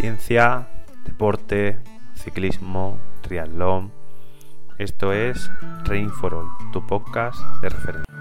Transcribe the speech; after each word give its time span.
ciencia, 0.00 0.66
deporte, 1.04 1.76
ciclismo, 2.14 2.98
triatlón. 3.20 3.92
Esto 4.78 5.12
es 5.12 5.50
Rain 5.84 6.08
for 6.08 6.32
All, 6.32 6.46
tu 6.72 6.86
podcast 6.86 7.38
de 7.60 7.68
referencia. 7.68 8.14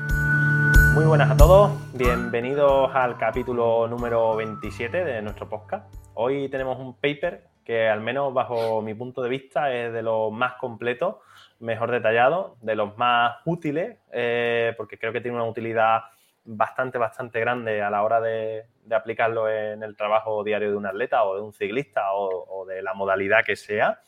Muy 0.93 1.05
buenas 1.05 1.31
a 1.31 1.37
todos, 1.37 1.71
bienvenidos 1.93 2.93
al 2.93 3.17
capítulo 3.17 3.87
número 3.87 4.35
27 4.35 5.05
de 5.05 5.21
nuestro 5.21 5.47
podcast. 5.47 5.89
Hoy 6.15 6.49
tenemos 6.49 6.77
un 6.79 6.95
paper 6.95 7.47
que 7.63 7.87
al 7.87 8.01
menos 8.01 8.33
bajo 8.33 8.81
mi 8.81 8.93
punto 8.93 9.21
de 9.21 9.29
vista 9.29 9.73
es 9.73 9.93
de 9.93 10.01
los 10.01 10.33
más 10.33 10.55
completos, 10.55 11.15
mejor 11.61 11.91
detallado, 11.91 12.57
de 12.61 12.75
los 12.75 12.97
más 12.97 13.37
útiles, 13.45 13.95
eh, 14.11 14.73
porque 14.75 14.97
creo 14.97 15.13
que 15.13 15.21
tiene 15.21 15.37
una 15.37 15.47
utilidad 15.47 16.01
bastante, 16.43 16.97
bastante 16.97 17.39
grande 17.39 17.81
a 17.81 17.89
la 17.89 18.03
hora 18.03 18.21
de, 18.21 18.65
aplicarlo 18.91 19.47
en 19.47 19.83
el 19.83 19.95
trabajo 19.95 20.43
diario 20.43 20.71
de 20.71 20.75
un 20.75 20.85
atleta 20.85 21.23
o 21.23 21.35
de 21.35 21.41
un 21.41 21.53
ciclista 21.53 22.13
o, 22.13 22.65
de 22.65 22.81
la 22.81 22.93
modalidad 22.93 23.43
que 23.45 23.55
sea, 23.55 24.01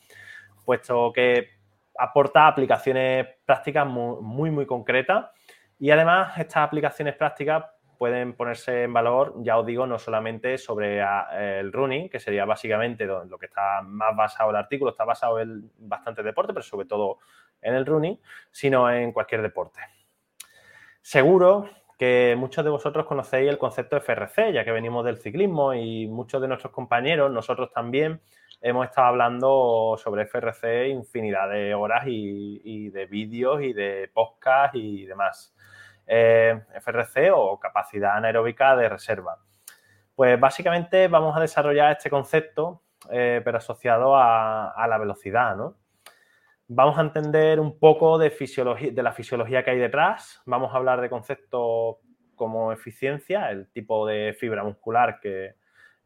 puesto 0.64 1.12
que 1.12 1.50
aporta 1.96 2.48
aplicaciones 2.48 3.28
prácticas 3.44 3.86
muy, 3.86 4.50
muy, 4.50 4.66
concretas 4.66 5.26
y 5.78 5.90
además 5.90 6.36
estas 6.38 6.64
aplicaciones 6.64 7.14
prácticas 7.14 7.64
pueden 7.96 8.32
ponerse 8.32 8.82
en 8.82 8.92
valor, 8.92 9.34
ya 9.38 9.56
os 9.58 9.64
digo, 9.64 9.86
no 9.86 9.96
solamente 9.96 10.58
sobre 10.58 11.00
el 11.60 11.72
running, 11.72 12.08
que 12.08 12.18
sería 12.18 12.44
básicamente 12.44 13.06
lo 13.06 13.38
que 13.38 13.46
está 13.46 13.80
más 13.82 14.16
basado 14.16 14.50
el 14.50 14.56
artículo, 14.56 14.90
está 14.90 15.04
basado 15.04 15.38
en 15.38 15.70
bastante 15.78 16.24
deporte, 16.24 16.52
pero 16.52 16.64
sobre 16.64 16.86
todo 16.86 17.18
en 17.60 17.74
el 17.74 17.86
running, 17.86 18.18
sino 18.50 18.90
en 18.90 19.12
cualquier 19.12 19.42
deporte. 19.42 19.80
Seguro 21.00 21.68
que 21.98 22.34
muchos 22.38 22.64
de 22.64 22.70
vosotros 22.70 23.06
conocéis 23.06 23.48
el 23.48 23.58
concepto 23.58 23.96
FRC, 23.96 24.52
ya 24.52 24.64
que 24.64 24.72
venimos 24.72 25.04
del 25.04 25.18
ciclismo 25.18 25.74
y 25.74 26.06
muchos 26.06 26.40
de 26.40 26.48
nuestros 26.48 26.72
compañeros, 26.72 27.30
nosotros 27.30 27.70
también, 27.72 28.20
hemos 28.60 28.86
estado 28.86 29.08
hablando 29.08 29.96
sobre 29.98 30.26
FRC 30.26 30.88
infinidad 30.88 31.50
de 31.50 31.74
horas 31.74 32.04
y, 32.06 32.90
de 32.90 33.06
vídeos 33.06 33.62
y 33.62 33.72
de 33.72 34.10
podcast 34.12 34.74
y 34.74 35.04
demás. 35.06 35.54
Eh, 36.06 36.60
FRC 36.80 37.30
o 37.32 37.58
capacidad 37.58 38.16
anaeróbica 38.16 38.76
de 38.76 38.88
reserva. 38.88 39.38
Pues 40.14 40.38
básicamente 40.38 41.08
vamos 41.08 41.36
a 41.36 41.40
desarrollar 41.40 41.92
este 41.92 42.10
concepto, 42.10 42.82
eh, 43.10 43.40
pero 43.44 43.58
asociado 43.58 44.16
a 44.16 44.86
la 44.88 44.98
velocidad, 44.98 45.56
¿no? 45.56 45.81
Vamos 46.74 46.96
a 46.96 47.02
entender 47.02 47.60
un 47.60 47.78
poco 47.78 48.16
de, 48.16 48.30
de 48.30 49.02
la 49.02 49.12
fisiología 49.12 49.62
que 49.62 49.72
hay 49.72 49.78
detrás. 49.78 50.40
Vamos 50.46 50.72
a 50.72 50.78
hablar 50.78 51.02
de 51.02 51.10
conceptos 51.10 51.96
como 52.34 52.72
eficiencia, 52.72 53.50
el 53.50 53.70
tipo 53.70 54.06
de 54.06 54.34
fibra 54.40 54.64
muscular 54.64 55.20
que, 55.20 55.54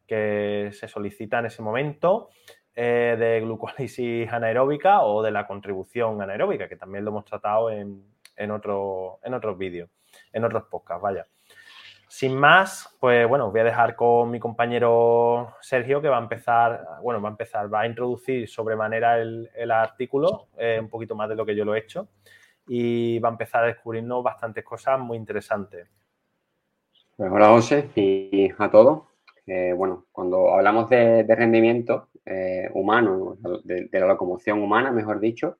se 0.05 0.87
solicita 0.89 1.39
en 1.39 1.45
ese 1.45 1.61
momento, 1.61 2.31
eh, 2.75 3.15
de 3.17 3.39
glucólisis 3.41 4.29
anaeróbica 4.29 5.03
o 5.03 5.23
de 5.23 5.31
la 5.31 5.47
contribución 5.47 6.21
anaeróbica, 6.21 6.67
que 6.67 6.75
también 6.75 7.05
lo 7.05 7.11
hemos 7.11 7.23
tratado 7.23 7.69
en, 7.69 8.03
en, 8.35 8.51
en 8.51 9.33
otros 9.33 9.57
vídeos, 9.57 9.89
en 10.33 10.43
otros 10.43 10.63
podcasts, 10.69 11.01
vaya. 11.01 11.25
Sin 12.09 12.37
más, 12.37 12.95
pues 13.01 13.27
bueno, 13.27 13.51
voy 13.51 13.59
a 13.59 13.65
dejar 13.65 13.95
con 13.95 14.31
mi 14.31 14.39
compañero 14.39 15.55
Sergio 15.61 16.01
que 16.01 16.07
va 16.07 16.17
a 16.17 16.21
empezar, 16.21 16.85
bueno, 17.03 17.21
va 17.21 17.27
a 17.27 17.31
empezar, 17.31 17.71
va 17.71 17.81
a 17.81 17.87
introducir 17.87 18.47
sobremanera 18.47 19.19
el, 19.19 19.49
el 19.53 19.71
artículo, 19.71 20.47
eh, 20.57 20.79
un 20.81 20.89
poquito 20.89 21.15
más 21.15 21.27
de 21.27 21.35
lo 21.35 21.45
que 21.45 21.55
yo 21.55 21.65
lo 21.65 21.75
he 21.75 21.79
hecho, 21.79 22.07
y 22.65 23.19
va 23.19 23.29
a 23.29 23.33
empezar 23.33 23.65
a 23.65 23.67
descubrirnos 23.67 24.23
bastantes 24.23 24.63
cosas 24.63 24.99
muy 24.99 25.17
interesantes. 25.17 25.89
Pues 27.17 27.31
hola 27.31 27.47
José 27.47 27.89
y 27.95 28.51
a 28.57 28.69
todos. 28.69 29.03
Eh, 29.47 29.73
bueno, 29.75 30.05
cuando 30.11 30.53
hablamos 30.53 30.89
de, 30.89 31.23
rendimiento 31.27 32.09
eh, 32.25 32.69
humano, 32.73 33.37
de, 33.63 33.89
la 33.91 34.07
locomoción 34.07 34.61
humana, 34.61 34.91
mejor 34.91 35.19
dicho, 35.19 35.57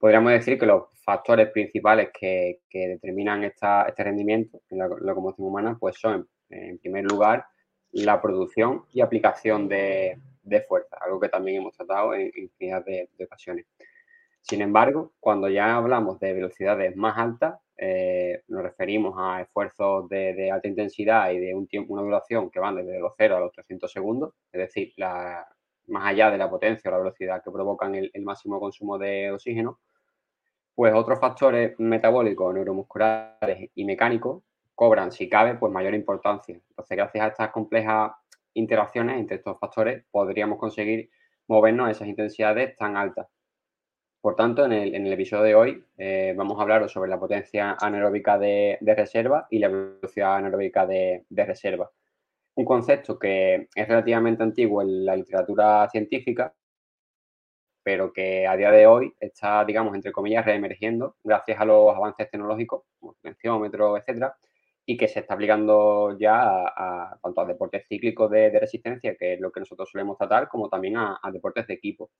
podríamos 0.00 0.32
decir 0.32 0.58
que 0.58 0.66
los 0.66 0.84
factores 1.04 1.50
principales 1.50 2.08
que, 2.18 2.60
determinan 2.72 3.44
este 3.44 4.02
rendimiento 4.02 4.60
en 4.70 4.78
la 4.78 4.88
locomoción 4.88 5.46
humana, 5.46 5.76
pues 5.78 5.96
son, 6.00 6.26
en 6.48 6.78
primer 6.78 7.04
lugar, 7.04 7.44
la 7.92 8.20
producción 8.20 8.84
y 8.92 9.02
aplicación 9.02 9.68
de, 9.68 10.18
fuerza, 10.66 10.96
algo 11.00 11.20
que 11.20 11.28
también 11.28 11.58
hemos 11.58 11.76
tratado 11.76 12.14
en 12.14 12.32
infinidad 12.34 12.84
de, 12.84 13.08
ocasiones. 13.24 13.66
Sin 14.40 14.62
embargo, 14.62 15.12
cuando 15.20 15.50
ya 15.50 15.76
hablamos 15.76 16.18
de 16.18 16.32
velocidades 16.32 16.96
más 16.96 17.18
altas, 17.18 17.60
eh, 17.76 18.42
nos 18.48 18.62
referimos 18.62 19.14
a 19.18 19.42
esfuerzos 19.42 20.08
de, 20.08 20.50
alta 20.50 20.66
intensidad 20.66 21.30
y 21.30 21.38
de 21.38 21.54
una 21.54 22.02
duración 22.02 22.50
que 22.50 22.58
van 22.58 22.76
desde 22.76 22.98
los 22.98 23.12
0 23.18 23.36
a 23.36 23.40
los 23.40 23.52
300 23.52 23.92
segundos, 23.92 24.32
es 24.50 24.60
decir, 24.60 24.94
más 25.88 26.06
allá 26.06 26.30
de 26.30 26.38
la 26.38 26.48
potencia 26.48 26.88
o 26.88 26.92
la 26.92 26.98
velocidad 26.98 27.42
que 27.44 27.50
provocan 27.50 27.94
el 27.94 28.22
máximo 28.22 28.58
consumo 28.58 28.96
de 28.96 29.30
oxígeno, 29.32 29.78
pues 30.80 30.94
otros 30.94 31.20
factores 31.20 31.78
metabólicos, 31.78 32.54
neuromusculares 32.54 33.68
y 33.74 33.84
mecánicos 33.84 34.42
cobran, 34.74 35.12
si 35.12 35.28
cabe, 35.28 35.56
pues 35.56 35.70
mayor 35.70 35.92
importancia. 35.92 36.58
Entonces, 36.70 36.96
gracias 36.96 37.22
a 37.22 37.28
estas 37.28 37.50
complejas 37.50 38.12
interacciones 38.54 39.18
entre 39.18 39.36
estos 39.36 39.58
factores, 39.58 40.06
podríamos 40.10 40.58
conseguir 40.58 41.10
movernos 41.48 41.86
a 41.86 41.90
esas 41.90 42.08
intensidades 42.08 42.78
tan 42.78 42.96
altas. 42.96 43.26
Por 44.22 44.36
tanto, 44.36 44.64
en 44.64 44.72
el, 44.72 45.12
episodio 45.12 45.42
de 45.42 45.54
hoy 45.54 45.84
eh, 45.98 46.32
vamos 46.34 46.58
a 46.58 46.62
hablar 46.62 46.88
sobre 46.88 47.10
la 47.10 47.20
potencia 47.20 47.76
anaeróbica 47.78 48.38
de, 48.38 48.78
reserva 48.80 49.48
y 49.50 49.58
la 49.58 49.68
velocidad 49.68 50.36
anaeróbica 50.36 50.86
de, 50.86 51.26
reserva. 51.30 51.90
Un 52.54 52.64
concepto 52.64 53.18
que 53.18 53.68
es 53.74 53.86
relativamente 53.86 54.42
antiguo 54.42 54.80
en 54.80 55.04
la 55.04 55.14
literatura 55.14 55.86
científica, 55.90 56.54
pero 57.82 58.12
que 58.12 58.46
a 58.46 58.56
día 58.56 58.70
de 58.70 58.86
hoy 58.86 59.14
está, 59.20 59.64
digamos, 59.64 59.94
entre 59.94 60.12
comillas, 60.12 60.44
reemergiendo 60.44 61.16
gracias 61.24 61.60
a 61.60 61.64
los 61.64 61.94
avances 61.94 62.30
tecnológicos, 62.30 62.82
como 62.98 63.14
tensiómetro, 63.22 63.96
etcétera, 63.96 64.36
y 64.86 64.96
que 64.96 65.08
se 65.08 65.20
está 65.20 65.34
aplicando 65.34 66.16
ya 66.18 66.66
a, 66.66 67.18
tanto 67.22 67.40
a 67.40 67.46
deportes 67.46 67.86
cíclicos 67.88 68.30
de, 68.30 68.50
resistencia, 68.58 69.14
que 69.16 69.34
es 69.34 69.40
lo 69.40 69.52
que 69.52 69.60
nosotros 69.60 69.88
solemos 69.90 70.18
tratar, 70.18 70.48
como 70.48 70.68
también 70.68 70.96
a, 70.96 71.18
deportes 71.32 71.66
de 71.66 71.74
equipo. 71.74 72.10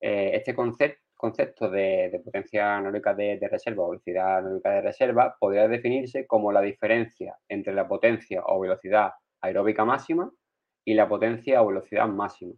Eh, 0.00 0.30
este 0.34 0.54
concepto 0.54 1.68
de, 1.68 2.20
potencia 2.24 2.76
anaeróbica 2.76 3.14
de, 3.14 3.48
reserva 3.50 3.84
o 3.84 3.90
velocidad 3.90 4.38
anaeróbica 4.38 4.70
de 4.70 4.80
reserva 4.82 5.36
podría 5.38 5.66
definirse 5.66 6.26
como 6.26 6.52
la 6.52 6.60
diferencia 6.60 7.36
entre 7.48 7.74
la 7.74 7.88
potencia 7.88 8.42
o 8.46 8.60
velocidad 8.60 9.12
aeróbica 9.40 9.84
máxima 9.84 10.30
y 10.84 10.94
la 10.94 11.08
potencia 11.08 11.62
o 11.62 11.66
velocidad 11.66 12.06
máxima. 12.06 12.54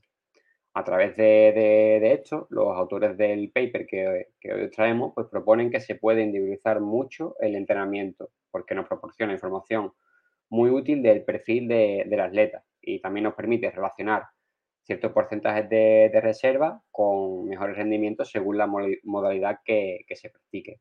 A 0.72 0.84
través 0.84 1.16
de, 1.16 2.12
esto, 2.12 2.46
los 2.50 2.76
autores 2.76 3.16
del 3.16 3.50
paper 3.50 3.86
que, 3.86 4.26
hoy 4.52 4.70
traemos 4.70 5.12
pues 5.14 5.26
proponen 5.26 5.68
que 5.70 5.80
se 5.80 5.96
puede 5.96 6.22
individualizar 6.22 6.80
mucho 6.80 7.34
el 7.40 7.56
entrenamiento 7.56 8.30
porque 8.52 8.76
nos 8.76 8.86
proporciona 8.86 9.32
información 9.32 9.92
muy 10.48 10.70
útil 10.70 11.02
del 11.02 11.24
perfil 11.24 11.66
del 11.66 12.20
atleta 12.20 12.62
y 12.80 13.00
también 13.00 13.24
nos 13.24 13.34
permite 13.34 13.70
relacionar 13.70 14.26
ciertos 14.84 15.10
porcentajes 15.12 15.68
de, 15.68 16.20
reserva 16.22 16.80
con 16.92 17.48
mejores 17.48 17.76
rendimientos 17.76 18.30
según 18.30 18.56
la 18.56 18.68
modalidad 18.68 19.58
que, 19.64 20.04
se 20.14 20.30
practique. 20.30 20.80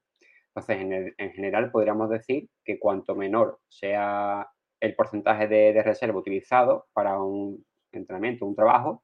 Entonces, 0.49 0.81
en, 0.81 1.15
en, 1.17 1.31
general, 1.33 1.71
podríamos 1.71 2.09
decir 2.09 2.47
que 2.63 2.79
cuanto 2.79 3.15
menor 3.15 3.59
sea 3.67 4.47
el 4.79 4.95
porcentaje 4.95 5.47
de 5.47 5.83
reserva 5.83 6.19
utilizado 6.19 6.87
para 6.93 7.21
un 7.21 7.63
entrenamiento, 7.91 8.45
un 8.45 8.55
trabajo, 8.55 9.03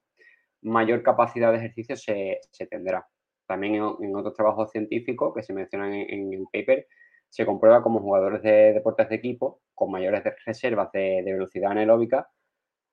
mayor 0.66 1.04
capacidad 1.04 1.52
de 1.52 1.60
ejercicio 1.60 1.96
se, 1.96 2.40
tendrá. 2.70 3.08
También 3.48 3.76
en, 3.76 4.16
otros 4.16 4.34
trabajos 4.34 4.72
científicos 4.72 5.34
que 5.36 5.44
se 5.44 5.54
mencionan 5.54 5.94
en, 5.94 6.34
el 6.34 6.46
paper, 6.52 6.88
se 7.30 7.46
comprueba 7.46 7.84
como 7.84 8.00
jugadores 8.00 8.42
de 8.42 8.74
deportes 8.74 9.10
de 9.10 9.16
equipo 9.16 9.62
con 9.74 9.92
mayores 9.92 10.24
reservas 10.46 10.92
de, 10.92 11.22
velocidad 11.24 11.72
anaeróbica, 11.72 12.28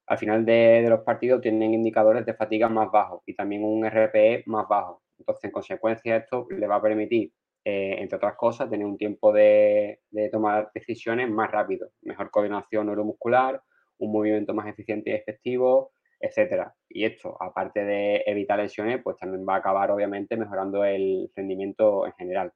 al 0.07 0.19
final 0.19 0.45
de, 0.45 0.85
los 0.89 1.01
partidos 1.01 1.41
tienen 1.41 1.75
indicadores 1.75 2.27
de 2.27 2.35
fatiga 2.35 2.69
más 2.69 2.91
bajos 2.91 3.23
y 3.25 3.35
también 3.35 3.65
un 3.65 3.85
RPE 3.87 4.43
más 4.47 4.69
bajo. 4.69 5.03
Entonces, 5.19 5.45
en 5.45 5.51
consecuencia, 5.53 6.17
esto 6.17 6.47
le 6.51 6.67
va 6.67 6.77
a 6.77 6.83
permitir, 6.83 7.33
eh, 7.65 7.97
entre 7.99 8.17
otras 8.17 8.37
cosas, 8.37 8.69
tener 8.69 8.85
un 8.85 8.99
tiempo 8.99 9.33
de, 9.33 10.01
de 10.11 10.29
tomar 10.29 10.71
decisiones 10.75 11.31
más 11.31 11.51
rápido, 11.51 11.89
mejor 12.03 12.31
coordinación 12.31 12.87
neuromuscular, 12.87 13.63
un 13.99 14.13
movimiento 14.13 14.53
más 14.53 14.67
eficiente 14.67 15.11
y 15.11 15.15
efectivo, 15.15 15.93
etcétera. 16.23 16.73
Y 16.89 17.05
esto, 17.05 17.37
aparte 17.41 17.85
de 17.85 18.23
evitar 18.27 18.59
lesiones, 18.59 19.03
pues 19.03 19.17
también 19.17 19.45
va 19.47 19.57
a 19.57 19.59
acabar 19.59 19.91
obviamente 19.91 20.37
mejorando 20.37 20.85
el 20.85 21.31
rendimiento 21.35 22.07
en 22.07 22.13
general. 22.13 22.53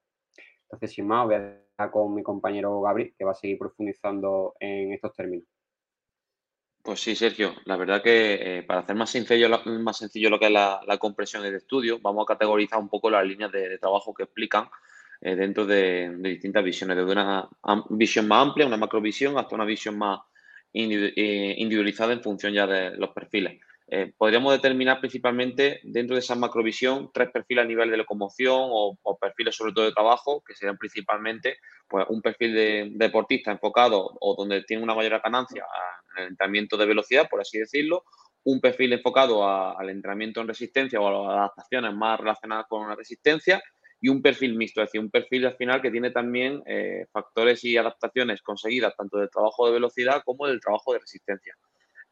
Entonces, 0.62 0.92
sin 0.92 1.06
más, 1.06 1.26
voy 1.26 1.34
a 1.34 1.40
dejar 1.40 1.90
con 1.90 2.14
mi 2.14 2.22
compañero 2.22 2.80
Gabriel, 2.80 3.12
que 3.18 3.24
va 3.24 3.32
a 3.32 3.34
seguir 3.34 3.58
profundizando 3.58 4.54
en 4.60 4.92
estos 4.92 5.12
términos. 5.14 5.46
Pues 6.82 7.00
sí, 7.00 7.16
Sergio, 7.16 7.54
la 7.64 7.76
verdad 7.76 8.00
que 8.00 8.58
eh, 8.58 8.62
para 8.62 8.80
hacer 8.80 8.94
más 8.94 9.10
sencillo, 9.10 9.48
más 9.80 9.96
sencillo 9.96 10.30
lo 10.30 10.38
que 10.38 10.46
es 10.46 10.52
la, 10.52 10.96
compresión 11.00 11.42
de 11.42 11.56
estudio, 11.56 11.98
vamos 12.00 12.22
a 12.22 12.32
categorizar 12.34 12.78
un 12.78 12.88
poco 12.88 13.10
las 13.10 13.26
líneas 13.26 13.50
de, 13.50 13.76
trabajo 13.78 14.14
que 14.14 14.22
explican 14.22 14.68
eh, 15.20 15.34
dentro 15.34 15.66
de, 15.66 16.14
distintas 16.20 16.62
visiones, 16.62 16.96
desde 16.96 17.10
una 17.10 17.48
visión 17.90 18.28
más 18.28 18.46
amplia, 18.46 18.68
una 18.68 18.76
macrovisión, 18.76 19.36
hasta 19.36 19.56
una 19.56 19.64
visión 19.64 19.98
más, 19.98 20.20
individualizada 20.76 22.12
en 22.12 22.23
función 22.23 22.52
ya 22.52 22.67
de 22.67 22.96
los 22.96 23.11
perfiles. 23.11 23.61
eh, 23.88 24.12
podríamos 24.19 24.52
determinar 24.52 24.99
principalmente 24.99 25.81
dentro 25.84 26.17
de 26.17 26.20
esa 26.20 26.34
macrovisión 26.34 27.11
tres 27.14 27.31
perfiles 27.31 27.64
a 27.64 27.69
nivel 27.69 27.88
de 27.88 27.96
locomoción 27.96 28.69
o, 28.70 29.19
perfiles 29.20 29.55
sobre 29.55 29.73
todo 29.73 29.84
de 29.84 29.93
trabajo, 29.93 30.43
que 30.44 30.55
serían 30.55 30.76
principalmente 30.76 31.58
pues, 31.88 32.05
un 32.08 32.20
perfil 32.20 32.52
de, 32.52 32.88
deportista 32.94 33.52
enfocado 33.52 34.11
o 34.20 34.34
donde 34.37 34.62
tiene 34.64 34.82
una 34.82 34.94
mayor 34.94 35.20
ganancia 35.23 35.64
en 36.17 36.23
el 36.25 36.28
entrenamiento 36.31 36.76
de 36.76 36.87
velocidad, 36.87 37.28
por 37.31 37.40
así 37.40 37.58
decirlo, 37.58 38.05
un 38.44 38.61
perfil 38.61 38.93
enfocado 38.93 39.46
al 39.49 39.88
entrenamiento 39.90 40.40
en 40.40 40.49
resistencia 40.49 41.00
o 41.00 41.08
a 41.08 41.12
las 41.12 41.38
adaptaciones 41.38 41.94
más 41.94 42.19
relacionadas 42.19 42.67
con 42.69 42.88
la 42.88 42.94
resistencia 42.94 43.62
y 44.00 44.08
un 44.08 44.22
perfil 44.22 44.56
mixto, 44.56 44.82
es 44.82 44.88
decir, 44.88 45.00
un 45.00 45.10
perfil 45.10 45.46
al 45.46 45.56
final 45.56 45.81
que 45.81 45.90
tiene 45.90 46.10
también 46.10 46.62
eh, 46.66 47.06
factores 47.12 47.64
y 47.64 47.76
adaptaciones 47.76 48.43
conseguidas 48.43 48.94
tanto 48.96 49.19
del 49.19 49.31
trabajo 49.31 49.66
de 49.66 49.72
velocidad 49.72 50.22
como 50.25 50.46
del 50.46 50.60
trabajo 50.60 50.93
de 50.93 50.98
resistencia. 50.98 51.54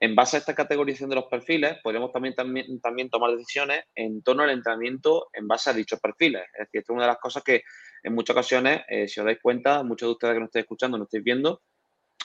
En 0.01 0.15
base 0.15 0.37
a 0.37 0.41
esta 0.41 0.55
categorización 0.55 1.09
de 1.11 1.17
los 1.17 1.27
perfiles, 1.27 1.77
podemos 1.83 2.13
también, 2.13 2.35
también, 2.35 2.81
también 2.81 3.11
tomar 3.11 3.31
decisiones 3.31 3.85
en 3.95 4.23
torno 4.23 4.43
al 4.43 4.51
entrenamiento 4.51 5.29
en 5.33 5.47
base 5.47 5.71
a 5.71 5.73
dichos 5.73 6.01
perfiles. 6.01 6.43
Es 6.53 6.67
decir, 6.67 6.81
esto 6.81 6.93
es 6.93 6.97
una 6.97 7.05
de 7.05 7.13
las 7.13 7.19
cosas 7.19 7.43
que 7.43 7.63
en 8.03 8.15
muchas 8.15 8.35
ocasiones, 8.35 8.83
eh, 8.89 9.07
si 9.07 9.21
os 9.21 9.27
dais 9.27 9.39
cuenta, 9.41 9.83
muchos 9.83 10.09
de 10.09 10.13
ustedes 10.13 10.35
que 10.35 10.41
nos 10.41 10.49
estáis 10.49 10.65
escuchando, 10.65 10.99
nos 10.99 11.07
estáis 11.07 11.25
viendo, 11.25 11.63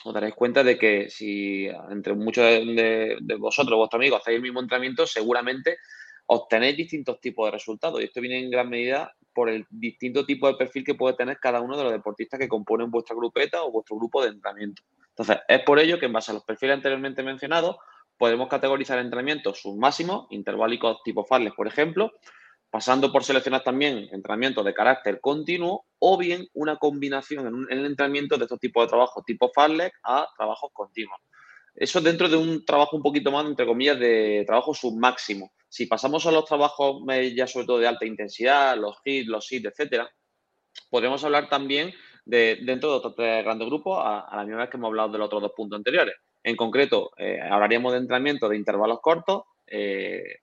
os 0.04 0.14
daréis 0.14 0.34
cuenta 0.34 0.64
de 0.64 0.78
que 0.78 1.10
si 1.10 1.68
entre 1.90 2.14
muchos 2.16 2.44
de, 2.44 3.18
de 3.22 3.36
vosotros, 3.36 3.78
vuestros 3.78 4.00
amigos, 4.00 4.22
hacéis 4.22 4.38
el 4.38 4.42
mismo 4.42 4.62
entrenamiento, 4.62 5.06
seguramente 5.06 5.78
obtenéis 6.32 6.78
distintos 6.78 7.20
tipos 7.20 7.48
de 7.48 7.52
resultados. 7.52 8.00
Y 8.00 8.06
esto 8.06 8.22
viene 8.22 8.40
en 8.40 8.52
gran 8.52 8.70
medida 8.70 9.16
por 9.34 9.50
el 9.50 9.66
distinto 9.70 10.26
tipo 10.26 10.48
de 10.48 10.56
perfil 10.56 10.84
que 10.84 10.94
puede 10.94 11.16
tener 11.16 11.40
cada 11.40 11.60
uno 11.60 11.76
de 11.76 11.84
los 11.84 11.92
deportistas 11.92 12.40
que 12.40 12.48
componen 12.48 12.92
vuestra 12.92 13.16
grupeta 13.16 13.64
o 13.64 13.72
vuestro 13.72 13.98
grupo 13.98 14.22
de 14.22 14.30
entrenamiento. 14.30 14.84
Entonces, 15.10 15.38
es 15.48 15.62
por 15.64 15.80
ello 15.80 16.00
que 16.00 16.06
en 16.06 16.14
base 16.14 16.32
a 16.32 16.36
los 16.36 16.44
perfiles 16.44 16.76
anteriormente 16.76 17.24
mencionados, 17.24 17.78
podemos 18.18 18.48
categorizar 18.48 19.00
entrenamientos 19.00 19.62
submáximos, 19.62 20.28
intervalicos 20.30 21.02
tipo 21.04 21.26
Farlek, 21.26 21.56
por 21.56 21.68
ejemplo, 21.68 22.12
pasando 22.70 23.12
por 23.12 23.24
seleccionar 23.24 23.64
también 23.64 24.08
entrenamientos 24.12 24.64
de 24.64 24.74
carácter 24.74 25.20
continuo 25.20 25.86
o 25.98 26.18
bien 26.18 26.48
una 26.54 26.76
combinación 26.78 27.66
en, 27.70 27.80
el 27.80 27.86
entrenamiento 27.86 28.38
de 28.38 28.44
estos 28.44 28.60
tipos 28.60 28.84
de 28.84 28.90
trabajo 28.90 29.24
tipo 29.26 29.50
Farlek 29.54 29.94
a 30.04 30.28
trabajos 30.38 30.70
continuos. 30.74 31.18
Eso 31.76 32.02
dentro 32.02 32.28
de 32.28 32.38
un 32.38 32.66
trabajo 32.66 32.98
un 32.98 33.04
poquito 33.04 33.32
más, 33.32 33.46
entre 33.46 33.66
comillas, 33.66 34.00
de 34.00 34.44
trabajo 34.46 34.74
submáximo. 34.74 35.52
Si 35.68 35.86
pasamos 35.86 36.26
a 36.26 36.32
los 36.32 36.46
trabajos 36.46 37.04
ya 37.36 37.48
sobre 37.48 37.66
todo 37.66 37.80
de 37.80 37.88
alta 37.88 38.06
intensidad, 38.06 38.78
los 38.78 38.98
hits, 39.04 39.28
los 39.28 39.52
hits, 39.52 39.66
etcétera, 39.66 40.10
podemos 40.90 41.24
hablar 41.24 41.48
también 41.48 41.94
de, 42.26 42.60
dentro 42.64 42.90
de 42.90 42.96
otros 42.98 43.16
tres 43.16 43.44
grandes 43.44 43.68
grupos 43.68 44.00
a, 44.04 44.36
la 44.36 44.44
misma 44.44 44.62
vez 44.62 44.70
que 44.70 44.78
hemos 44.78 44.90
hablado 44.90 45.10
de 45.10 45.18
los 45.18 45.26
otros 45.28 45.42
dos 45.42 45.52
puntos 45.56 45.78
anteriores. 45.78 46.16
En 46.44 46.56
concreto, 46.56 47.12
eh, 47.18 47.40
hablaríamos 47.42 47.92
de 47.92 48.00
entrenamiento 48.00 48.48
de 48.50 48.58
intervalos 48.58 49.00
cortos, 49.02 49.44
eh, 49.68 50.40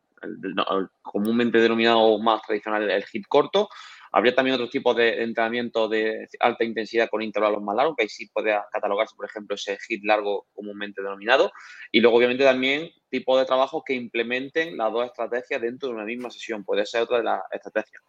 comúnmente 1.02 1.58
denominado 1.58 2.19
más 2.19 2.43
tradicional 2.43 2.90
el 2.90 3.05
hit 3.05 3.26
corto, 3.29 3.69
Habría 4.16 4.34
también 4.34 4.54
otros 4.54 4.70
tipos 4.70 4.96
de 4.96 5.22
entrenamiento 5.22 5.88
de 5.88 6.26
alta 6.40 6.64
intensidad 6.64 7.10
con 7.10 7.20
intervalos 7.20 7.62
más 7.62 7.76
largos, 7.76 7.96
que 7.96 8.04
ahí 8.04 8.08
sí 8.08 8.26
puede 8.32 8.58
catalogarse, 8.72 9.14
por 9.14 9.26
ejemplo, 9.26 9.56
ese 9.56 9.76
hit 9.86 10.02
largo 10.04 10.46
comúnmente 10.54 11.02
denominado. 11.02 11.52
Y 11.92 12.00
luego, 12.00 12.16
obviamente, 12.16 12.42
también 12.42 12.88
tipos 13.10 13.38
de 13.38 13.44
trabajo 13.44 13.84
que 13.84 13.92
implementen 13.92 14.78
las 14.78 14.90
dos 14.90 15.04
estrategias 15.04 15.60
dentro 15.60 15.90
de 15.90 15.96
una 15.96 16.06
misma 16.06 16.30
sesión. 16.30 16.64
Puede 16.64 16.86
ser 16.86 17.02
otra 17.02 17.18
de 17.18 17.24
las 17.24 17.42
estrategias. 17.52 18.02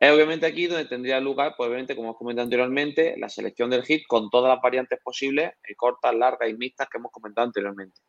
Es 0.00 0.10
obviamente 0.10 0.46
aquí 0.46 0.66
donde 0.66 0.86
tendría 0.86 1.20
lugar, 1.20 1.54
pues 1.56 1.68
obviamente, 1.68 1.94
como 1.94 2.08
hemos 2.08 2.18
comentado 2.18 2.42
anteriormente, 2.42 3.14
la 3.16 3.28
selección 3.28 3.70
del 3.70 3.84
hit 3.84 4.02
con 4.08 4.30
todas 4.30 4.52
las 4.52 4.60
variantes 4.60 4.98
posibles, 5.00 5.52
eh, 5.62 5.76
cortas, 5.76 6.12
largas 6.12 6.50
y 6.50 6.54
mixtas 6.54 6.88
que 6.90 6.98
hemos 6.98 7.12
comentado 7.12 7.46
anteriormente. 7.46 8.00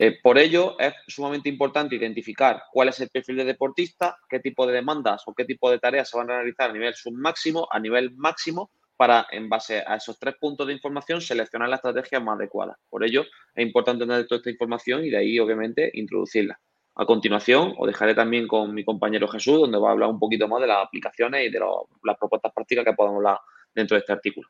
Eh, 0.00 0.18
por 0.22 0.38
ello, 0.38 0.78
es 0.78 0.94
sumamente 1.08 1.48
importante 1.48 1.96
identificar 1.96 2.62
cuál 2.70 2.88
es 2.88 3.00
el 3.00 3.08
perfil 3.08 3.38
de 3.38 3.44
deportista, 3.44 4.16
qué 4.28 4.38
tipo 4.38 4.64
de 4.64 4.74
demandas 4.74 5.22
o 5.26 5.34
qué 5.34 5.44
tipo 5.44 5.70
de 5.70 5.80
tareas 5.80 6.08
se 6.08 6.16
van 6.16 6.30
a 6.30 6.36
realizar 6.36 6.70
a 6.70 6.72
nivel 6.72 6.94
submáximo, 6.94 7.66
a 7.70 7.80
nivel 7.80 8.14
máximo, 8.14 8.70
para, 8.96 9.26
en 9.30 9.48
base 9.48 9.82
a 9.86 9.96
esos 9.96 10.18
tres 10.18 10.36
puntos 10.40 10.66
de 10.66 10.72
información, 10.72 11.20
seleccionar 11.20 11.68
la 11.68 11.76
estrategia 11.76 12.20
más 12.20 12.36
adecuada. 12.36 12.78
Por 12.88 13.04
ello, 13.04 13.24
es 13.54 13.66
importante 13.66 14.06
tener 14.06 14.26
toda 14.26 14.38
esta 14.38 14.50
información 14.50 15.04
y 15.04 15.10
de 15.10 15.18
ahí, 15.18 15.38
obviamente, 15.38 15.90
introducirla. 15.94 16.60
A 16.96 17.04
continuación, 17.04 17.74
os 17.78 17.86
dejaré 17.86 18.14
también 18.14 18.48
con 18.48 18.74
mi 18.74 18.84
compañero 18.84 19.28
Jesús, 19.28 19.60
donde 19.60 19.78
va 19.78 19.90
a 19.90 19.92
hablar 19.92 20.10
un 20.10 20.18
poquito 20.18 20.48
más 20.48 20.60
de 20.60 20.66
las 20.66 20.84
aplicaciones 20.84 21.46
y 21.46 21.50
de 21.50 21.60
las 21.60 22.16
propuestas 22.18 22.52
prácticas 22.52 22.84
que 22.84 22.92
podemos 22.92 23.18
hablar 23.18 23.38
dentro 23.72 23.94
de 23.94 24.00
este 24.00 24.12
artículo. 24.12 24.48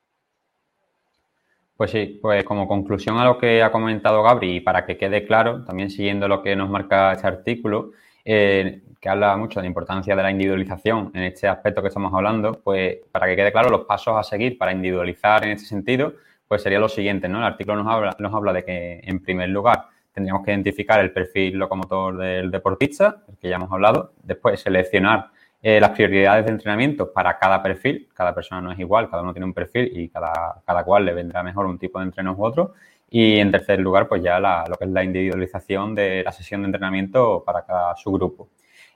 Pues 1.78 1.92
sí, 1.92 2.18
pues 2.20 2.42
como 2.42 2.66
conclusión 2.66 3.18
a 3.18 3.24
lo 3.24 3.38
que 3.38 3.62
ha 3.62 3.70
comentado 3.70 4.20
Gabri 4.24 4.56
y 4.56 4.60
para 4.60 4.84
que 4.84 4.96
quede 4.96 5.24
claro, 5.24 5.64
también 5.64 5.90
siguiendo 5.90 6.26
lo 6.26 6.42
que 6.42 6.56
nos 6.56 6.68
marca 6.68 7.12
este 7.12 7.28
artículo, 7.28 7.92
eh, 8.24 8.82
que 9.00 9.08
habla 9.08 9.36
mucho 9.36 9.60
de 9.60 9.62
la 9.62 9.68
importancia 9.68 10.16
de 10.16 10.22
la 10.24 10.32
individualización 10.32 11.12
en 11.14 11.22
este 11.22 11.46
aspecto 11.46 11.80
que 11.80 11.86
estamos 11.86 12.12
hablando, 12.12 12.60
pues 12.64 12.96
para 13.12 13.28
que 13.28 13.36
quede 13.36 13.52
claro 13.52 13.70
los 13.70 13.82
pasos 13.82 14.16
a 14.16 14.24
seguir 14.24 14.58
para 14.58 14.72
individualizar 14.72 15.44
en 15.44 15.50
este 15.52 15.66
sentido, 15.66 16.14
pues 16.48 16.62
sería 16.62 16.80
lo 16.80 16.88
siguiente, 16.88 17.28
¿no? 17.28 17.38
El 17.38 17.44
artículo 17.44 17.76
nos 17.76 17.86
habla, 17.86 18.16
nos 18.18 18.34
habla 18.34 18.52
de 18.52 18.64
que 18.64 19.00
en 19.04 19.22
primer 19.22 19.48
lugar 19.50 19.84
tendríamos 20.12 20.44
que 20.44 20.50
identificar 20.50 20.98
el 20.98 21.12
perfil 21.12 21.58
locomotor 21.58 22.16
del 22.16 22.50
deportista, 22.50 23.22
el 23.28 23.38
que 23.38 23.50
ya 23.50 23.54
hemos 23.54 23.70
hablado, 23.70 24.14
después 24.24 24.58
seleccionar 24.58 25.30
eh, 25.60 25.80
las 25.80 25.90
prioridades 25.90 26.44
de 26.44 26.52
entrenamiento 26.52 27.12
para 27.12 27.38
cada 27.38 27.62
perfil. 27.62 28.08
Cada 28.14 28.34
persona 28.34 28.60
no 28.60 28.72
es 28.72 28.78
igual, 28.78 29.10
cada 29.10 29.22
uno 29.22 29.32
tiene 29.32 29.46
un 29.46 29.54
perfil 29.54 29.90
y 29.92 30.08
cada, 30.08 30.62
cada 30.64 30.84
cual 30.84 31.04
le 31.04 31.14
vendrá 31.14 31.42
mejor 31.42 31.66
un 31.66 31.78
tipo 31.78 31.98
de 31.98 32.06
entreno 32.06 32.34
u 32.34 32.44
otro. 32.44 32.74
Y 33.10 33.38
en 33.38 33.50
tercer 33.50 33.80
lugar, 33.80 34.06
pues 34.08 34.22
ya 34.22 34.38
lo 34.38 34.76
que 34.76 34.84
es 34.84 34.90
la 34.90 35.02
individualización 35.02 35.94
de 35.94 36.22
la 36.22 36.32
sesión 36.32 36.62
de 36.62 36.66
entrenamiento 36.66 37.42
para 37.44 37.64
cada 37.64 37.96
subgrupo. 37.96 38.50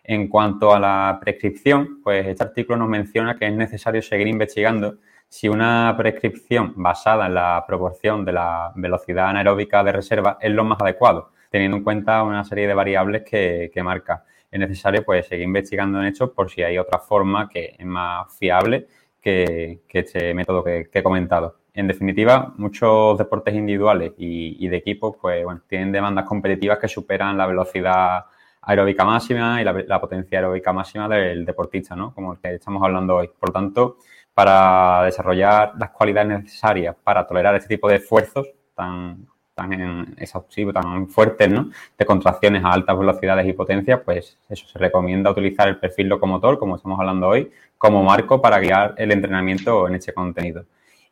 En 0.05 0.29
cuanto 0.29 0.75
a 0.75 0.81
la 0.81 1.19
prescripción, 1.21 2.01
pues 2.03 2.27
este 2.27 2.45
artículo 2.45 2.79
nos 2.79 2.89
menciona 2.89 3.37
que 3.39 3.47
es 3.47 3.55
necesario 3.55 4.03
seguir 4.03 4.27
investigando 4.27 4.99
si 5.29 5.49
una 5.49 5.95
prescripción 5.97 6.75
basada 6.77 7.27
en 7.27 7.35
la 7.35 7.65
proporción 7.67 8.25
de 8.25 8.33
la 8.33 8.73
velocidad 8.75 9.29
anaeróbica 9.29 9.83
de 9.83 9.93
reserva 9.93 10.37
es 10.41 10.51
lo 10.53 10.65
más 10.65 10.81
adecuado, 10.81 11.31
teniendo 11.51 11.79
en 11.79 11.85
cuenta 11.85 12.23
una 12.23 12.45
serie 12.45 12.69
de 12.69 12.75
variables 12.75 13.23
que, 13.23 13.71
que 13.73 13.83
marca 13.83 14.25
es 14.53 14.61
necesario 14.61 15.03
pues 15.03 15.27
seguir 15.27 15.47
investigando 15.47 15.99
en 15.99 16.07
esto 16.09 16.33
por 16.33 16.51
si 16.51 16.63
hay 16.63 16.77
otra 16.79 16.99
forma 16.99 17.49
que 17.49 17.75
es 17.79 17.87
más 17.87 18.33
fiable 18.39 18.87
que, 19.21 19.81
este 19.89 20.35
método 20.35 20.63
que, 20.63 20.89
he 20.93 21.03
comentado. 21.03 21.57
En 21.73 21.89
definitiva, 21.89 22.53
muchos 22.59 23.17
deportes 23.17 23.55
individuales 23.55 24.13
y, 24.19 24.69
de 24.69 24.77
equipos 24.77 25.17
pues, 25.21 25.43
bueno, 25.43 25.63
tienen 25.67 25.91
demandas 25.91 26.27
competitivas 26.27 26.79
que 26.79 26.87
superan 26.87 27.39
la 27.39 27.47
velocidad 27.47 28.27
aeróbica 28.61 29.05
máxima 29.05 29.61
y 29.63 29.65
la, 29.65 30.01
potencia 30.01 30.39
aeróbica 30.39 30.73
máxima 30.73 31.09
del 31.09 31.47
deportista, 31.47 31.97
¿no? 31.97 32.15
Como 32.15 32.35
el 32.35 32.39
que 32.39 32.55
estamos 32.55 32.83
hablando 32.83 33.17
hoy. 33.17 33.29
Por 33.29 33.49
lo 33.49 33.53
tanto, 33.55 33.97
para 34.35 35.03
desarrollar 35.05 35.73
las 35.79 35.91
cualidades 35.91 36.43
necesarias 36.43 36.95
para 37.03 37.27
tolerar 37.27 37.55
este 37.55 37.69
tipo 37.69 37.89
de 37.89 37.97
esfuerzos 37.97 38.49
tan, 38.75 39.27
tan 39.55 40.15
exhaustivos, 40.19 40.75
tan 40.75 41.09
fuertes, 41.09 41.51
¿no? 41.51 41.71
De 41.99 42.07
contracciones 42.07 42.65
a 42.65 42.73
altas 42.73 42.99
velocidades 42.99 43.47
y 43.47 43.53
potencias, 43.53 44.01
pues 44.05 44.39
eso, 44.49 44.67
se 44.67 44.79
recomienda 44.79 45.31
utilizar 45.31 45.69
el 45.69 45.79
perfil 45.79 46.09
locomotor, 46.09 46.59
como 46.59 46.77
estamos 46.77 46.99
hablando 46.99 47.29
hoy, 47.29 47.51
como 47.79 48.03
marco 48.03 48.41
para 48.41 48.59
guiar 48.61 48.95
el 48.97 49.13
entrenamiento 49.13 49.87
en 49.89 49.95
este 49.95 50.13
contenido. 50.13 50.65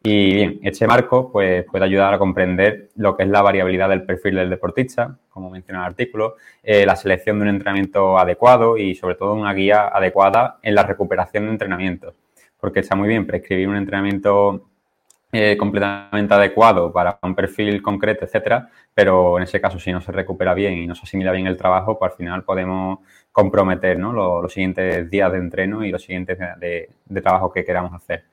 Y 0.03 0.33
bien, 0.33 0.61
este 0.63 0.87
marco 0.87 1.31
pues, 1.31 1.65
puede 1.65 1.85
ayudar 1.85 2.15
a 2.15 2.19
comprender 2.19 2.89
lo 2.97 3.15
que 3.17 3.25
es 3.25 3.29
la 3.29 3.43
variabilidad 3.43 3.91
del 3.91 4.05
perfil 4.05 4.37
del 4.37 4.49
deportista, 4.49 5.19
como 5.29 5.51
menciona 5.51 5.81
el 5.81 5.87
artículo, 5.87 6.37
eh, 6.63 6.87
la 6.87 6.97
selección 6.97 7.39
de 7.39 7.43
un 7.43 7.49
entrenamiento 7.51 8.19
adecuado 8.19 8.79
y 8.79 8.95
sobre 8.95 9.17
todo 9.17 9.35
una 9.35 9.53
guía 9.53 9.89
adecuada 9.89 10.59
en 10.63 10.75
la 10.75 10.85
recuperación 10.85 11.45
de 11.45 11.51
entrenamientos. 11.51 12.15
Porque 12.59 12.81
está 12.81 12.97
muy 12.97 13.09
bien 13.09 13.27
prescribir 13.27 13.69
un 13.69 13.77
entrenamiento 13.77 14.70
eh, 15.33 15.57
completamente 15.57 16.35
adecuado 16.35 16.93
para 16.93 17.19
un 17.23 17.37
perfil 17.37 17.81
concreto, 17.81 18.25
etcétera, 18.25 18.69
pero 18.93 19.37
en 19.39 19.45
ese 19.45 19.61
caso, 19.61 19.79
si 19.79 19.93
no 19.93 20.01
se 20.01 20.11
recupera 20.11 20.55
bien 20.55 20.75
y 20.75 20.87
no 20.89 20.97
se 20.97 21.03
asimila 21.03 21.31
bien 21.31 21.47
el 21.47 21.57
trabajo, 21.57 21.99
pues 21.99 22.11
al 22.11 22.17
final 22.17 22.43
podemos 22.43 22.99
comprometer 23.31 23.97
los, 23.99 24.53
siguientes 24.53 25.09
días 25.09 25.31
de 25.31 25.39
entreno 25.39 25.85
y 25.85 25.93
los 25.93 26.03
siguientes 26.03 26.37
de, 26.59 26.89
trabajo 27.23 27.53
que 27.53 27.65
queramos 27.65 27.95
hacer. 27.95 28.25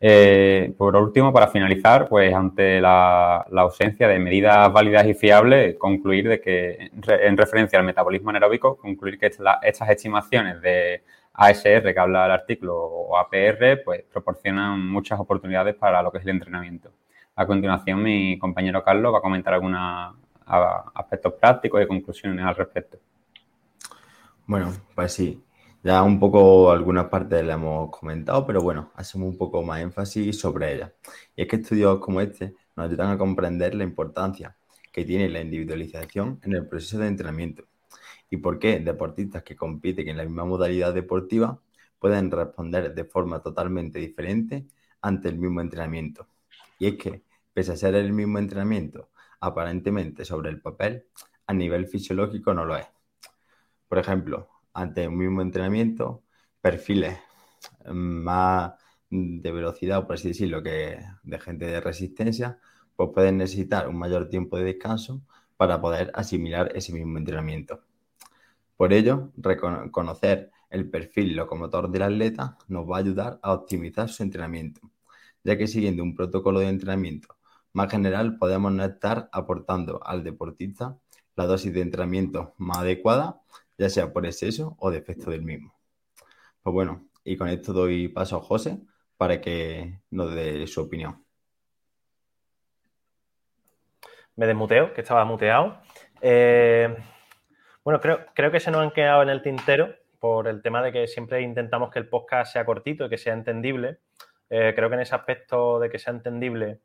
Eh, 0.00 0.72
por 0.78 0.94
último, 0.94 1.32
para 1.32 1.48
finalizar, 1.48 2.08
pues 2.08 2.32
ante 2.32 2.80
la, 2.80 3.38
ausencia 3.56 4.06
de 4.06 4.18
medidas 4.20 4.72
válidas 4.72 5.06
y 5.06 5.14
fiables, 5.14 5.76
concluir 5.78 6.28
de 6.28 6.40
que, 6.40 6.90
en 7.08 7.36
referencia 7.36 7.78
al 7.78 7.84
metabolismo 7.84 8.30
anaeróbico, 8.30 8.76
concluir 8.76 9.18
que 9.18 9.26
estas 9.26 9.90
estimaciones 9.90 10.60
de 10.60 11.02
ASR 11.36 11.92
que 11.92 12.00
habla 12.00 12.26
el 12.26 12.32
artículo 12.32 12.76
o 12.76 13.16
APR, 13.18 13.82
pues 13.84 14.02
proporcionan 14.10 14.80
muchas 14.86 15.20
oportunidades 15.20 15.74
para 15.74 16.02
lo 16.02 16.10
que 16.10 16.18
es 16.18 16.24
el 16.24 16.30
entrenamiento. 16.30 16.90
A 17.36 17.46
continuación, 17.46 18.02
mi 18.02 18.38
compañero 18.38 18.82
Carlos 18.82 19.12
va 19.12 19.18
a 19.18 19.22
comentar 19.22 19.52
algunos 19.52 20.16
aspectos 20.94 21.34
prácticos 21.34 21.82
y 21.82 21.86
conclusiones 21.86 22.44
al 22.44 22.54
respecto. 22.54 22.98
Bueno, 24.46 24.72
pues 24.94 25.12
sí, 25.12 25.42
ya 25.82 26.02
un 26.02 26.18
poco 26.18 26.70
algunas 26.70 27.06
partes 27.06 27.44
le 27.44 27.52
hemos 27.52 27.90
comentado, 27.90 28.46
pero 28.46 28.62
bueno, 28.62 28.92
hacemos 28.94 29.28
un 29.28 29.36
poco 29.36 29.62
más 29.62 29.80
énfasis 29.80 30.38
sobre 30.40 30.74
ellas. 30.74 30.92
Y 31.34 31.42
es 31.42 31.48
que 31.48 31.56
estudios 31.56 31.98
como 31.98 32.20
este 32.20 32.54
nos 32.76 32.86
ayudan 32.86 33.10
a 33.10 33.18
comprender 33.18 33.74
la 33.74 33.84
importancia 33.84 34.56
que 34.90 35.04
tiene 35.04 35.28
la 35.28 35.40
individualización 35.40 36.40
en 36.42 36.54
el 36.54 36.66
proceso 36.66 36.98
de 36.98 37.08
entrenamiento 37.08 37.64
y 38.30 38.38
por 38.38 38.58
qué 38.58 38.80
deportistas 38.80 39.42
que 39.42 39.56
compiten 39.56 40.08
en 40.08 40.16
la 40.16 40.24
misma 40.24 40.44
modalidad 40.44 40.92
deportiva 40.94 41.60
pueden 41.98 42.30
responder 42.30 42.94
de 42.94 43.04
forma 43.04 43.40
totalmente 43.40 43.98
diferente 43.98 44.66
ante 45.00 45.28
el 45.28 45.38
mismo 45.38 45.60
entrenamiento. 45.60 46.26
Y 46.78 46.88
es 46.88 46.96
que, 46.96 47.22
pese 47.54 47.72
a 47.72 47.76
ser 47.76 47.94
el 47.94 48.12
mismo 48.12 48.38
entrenamiento, 48.38 49.10
aparentemente 49.40 50.24
sobre 50.24 50.50
el 50.50 50.60
papel, 50.60 51.04
a 51.46 51.54
nivel 51.54 51.86
fisiológico 51.86 52.52
no 52.52 52.64
lo 52.64 52.76
es. 52.76 52.86
Por 53.88 53.98
ejemplo, 53.98 54.48
ante 54.74 55.08
un 55.08 55.16
mismo 55.16 55.42
entrenamiento, 55.42 56.22
perfiles 56.60 57.18
más 57.86 58.72
de 59.10 59.52
velocidad, 59.52 60.06
por 60.06 60.14
así 60.16 60.28
decirlo, 60.28 60.62
que 60.62 60.98
de 61.22 61.38
gente 61.38 61.66
de 61.66 61.80
resistencia, 61.80 62.58
pues 62.96 63.10
pueden 63.14 63.38
necesitar 63.38 63.88
un 63.88 63.98
mayor 63.98 64.28
tiempo 64.28 64.56
de 64.58 64.64
descanso 64.64 65.22
para 65.56 65.80
poder 65.80 66.10
asimilar 66.14 66.72
ese 66.74 66.92
mismo 66.92 67.18
entrenamiento. 67.18 67.80
Por 68.76 68.92
ello, 68.92 69.32
reconocer 69.36 70.50
el 70.70 70.90
perfil 70.90 71.36
locomotor 71.36 71.90
del 71.90 72.02
atleta 72.02 72.58
nos 72.68 72.88
va 72.88 72.96
a 72.96 73.00
ayudar 73.00 73.38
a 73.42 73.52
optimizar 73.52 74.08
su 74.08 74.22
entrenamiento, 74.22 74.80
ya 75.44 75.56
que 75.56 75.66
siguiendo 75.66 76.02
un 76.02 76.14
protocolo 76.14 76.60
de 76.60 76.68
entrenamiento 76.68 77.36
más 77.76 77.90
general 77.90 78.38
podemos 78.38 78.72
estar 78.80 79.28
aportando 79.32 80.00
al 80.02 80.24
deportista 80.24 80.96
la 81.36 81.44
dosis 81.44 81.74
de 81.74 81.82
entrenamiento 81.82 82.54
más 82.56 82.78
adecuada, 82.78 83.42
ya 83.76 83.90
sea 83.90 84.14
por 84.14 84.24
exceso 84.24 84.76
o 84.78 84.90
defecto 84.90 85.30
del 85.30 85.42
mismo. 85.42 85.74
Pues 86.62 86.72
bueno, 86.72 87.06
y 87.22 87.36
con 87.36 87.48
esto 87.48 87.74
doy 87.74 88.08
paso 88.08 88.38
a 88.38 88.40
José 88.40 88.78
para 89.18 89.42
que 89.42 90.00
nos 90.08 90.34
dé 90.34 90.66
su 90.66 90.80
opinión. 90.80 91.22
Me 94.36 94.46
desmuteo, 94.46 94.94
que 94.94 95.02
estaba 95.02 95.26
muteado. 95.26 95.78
Eh, 96.22 96.96
bueno, 97.86 98.00
creo, 98.00 98.26
creo 98.34 98.50
que 98.50 98.58
se 98.58 98.72
nos 98.72 98.80
han 98.80 98.90
quedado 98.90 99.22
en 99.22 99.28
el 99.28 99.42
tintero 99.42 99.94
por 100.18 100.48
el 100.48 100.60
tema 100.60 100.82
de 100.82 100.90
que 100.90 101.06
siempre 101.06 101.42
intentamos 101.42 101.88
que 101.92 102.00
el 102.00 102.08
podcast 102.08 102.52
sea 102.52 102.64
cortito 102.64 103.04
y 103.04 103.08
que 103.08 103.16
sea 103.16 103.32
entendible. 103.32 103.98
Eh, 104.50 104.72
creo 104.74 104.88
que 104.88 104.96
en 104.96 105.02
ese 105.02 105.14
aspecto 105.14 105.78
de 105.78 105.88
que 105.88 106.00
sea 106.00 106.12
entendible 106.12 106.80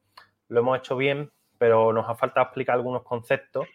lo 0.49 0.59
hemos 0.59 0.77
hecho 0.77 0.95
bien, 0.95 1.31
pero 1.57 1.91
nos 1.91 2.07
ha 2.07 2.13
faltado 2.13 2.45
explicar 2.45 2.75
algunos 2.75 3.01
conceptos. 3.01 3.65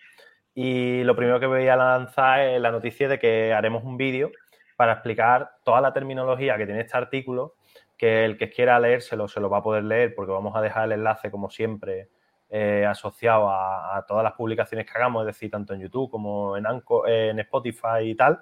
Y 0.54 1.02
lo 1.02 1.16
primero 1.16 1.40
que 1.40 1.46
voy 1.46 1.66
a 1.66 1.74
lanzar 1.74 2.42
es 2.42 2.60
la 2.60 2.70
noticia 2.70 3.08
de 3.08 3.18
que 3.18 3.52
haremos 3.52 3.82
un 3.82 3.96
vídeo 3.96 4.30
para 4.76 4.92
explicar 4.92 5.50
toda 5.64 5.80
la 5.80 5.92
terminología 5.92 6.56
que 6.56 6.66
tiene 6.66 6.82
este 6.82 6.96
artículo, 6.96 7.56
que 7.98 8.24
el 8.24 8.38
que 8.38 8.50
quiera 8.50 8.78
leérselo 8.78 9.26
se 9.26 9.40
lo 9.40 9.50
va 9.50 9.58
a 9.58 9.62
poder 9.64 9.82
leer 9.82 10.14
porque 10.14 10.30
vamos 10.30 10.54
a 10.54 10.62
dejar 10.62 10.84
el 10.84 10.92
enlace, 10.92 11.32
como 11.32 11.50
siempre, 11.50 12.08
eh, 12.50 12.86
asociado 12.88 13.50
a, 13.50 14.04
todas 14.06 14.22
las 14.24 14.34
publicaciones 14.34 14.86
que 14.86 14.92
hagamos, 14.96 15.22
es 15.22 15.26
decir, 15.26 15.50
tanto 15.50 15.74
en 15.74 15.80
YouTube 15.80 16.10
como 16.10 16.56
en, 16.56 16.64
en 17.06 17.38
Spotify 17.40 18.02
y 18.04 18.14
tal 18.14 18.40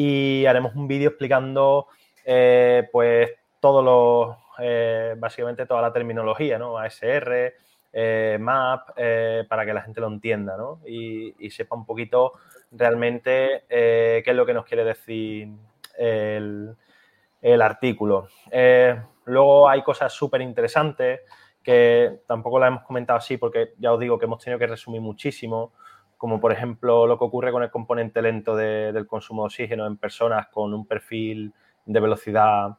y 0.00 0.46
haremos 0.46 0.76
un 0.76 0.86
vídeo 0.86 1.08
explicando 1.08 1.88
eh, 2.24 2.88
pues 2.92 3.32
todos 3.58 3.84
los, 3.84 4.36
eh, 4.60 5.16
básicamente 5.18 5.66
toda 5.66 5.82
la 5.82 5.92
terminología, 5.92 6.56
¿no? 6.56 6.78
ASR, 6.78 7.54
eh, 7.92 8.38
MAP, 8.40 8.90
para 9.48 9.66
que 9.66 9.74
la 9.74 9.82
gente 9.82 10.00
lo 10.00 10.06
entienda, 10.06 10.56
¿no? 10.56 10.78
Y, 10.86 11.50
sepa 11.50 11.74
un 11.74 11.84
poquito 11.84 12.34
realmente 12.70 13.64
qué 13.68 14.22
es 14.24 14.36
lo 14.36 14.46
que 14.46 14.54
nos 14.54 14.64
quiere 14.64 14.84
decir 14.84 15.48
el, 15.98 16.76
el 17.42 17.62
artículo. 17.62 18.28
luego 19.24 19.68
hay 19.68 19.82
cosas 19.82 20.12
súper 20.12 20.42
interesantes 20.42 21.22
que 21.62 22.20
tampoco 22.26 22.58
las 22.58 22.68
hemos 22.68 22.82
comentado 22.82 23.18
así 23.18 23.36
porque 23.36 23.74
ya 23.78 23.92
os 23.92 24.00
digo 24.00 24.18
que 24.18 24.24
hemos 24.24 24.42
tenido 24.42 24.58
que 24.58 24.66
resumir 24.66 25.00
muchísimo 25.00 25.72
como 26.16 26.40
por 26.40 26.52
ejemplo 26.52 27.06
lo 27.06 27.18
que 27.18 27.24
ocurre 27.24 27.52
con 27.52 27.62
el 27.62 27.70
componente 27.70 28.20
lento 28.22 28.56
del 28.56 29.06
consumo 29.06 29.42
de 29.42 29.46
oxígeno 29.46 29.86
en 29.86 29.96
personas 29.96 30.48
con 30.48 30.74
un 30.74 30.86
perfil 30.86 31.52
de 31.86 32.00
velocidad 32.00 32.76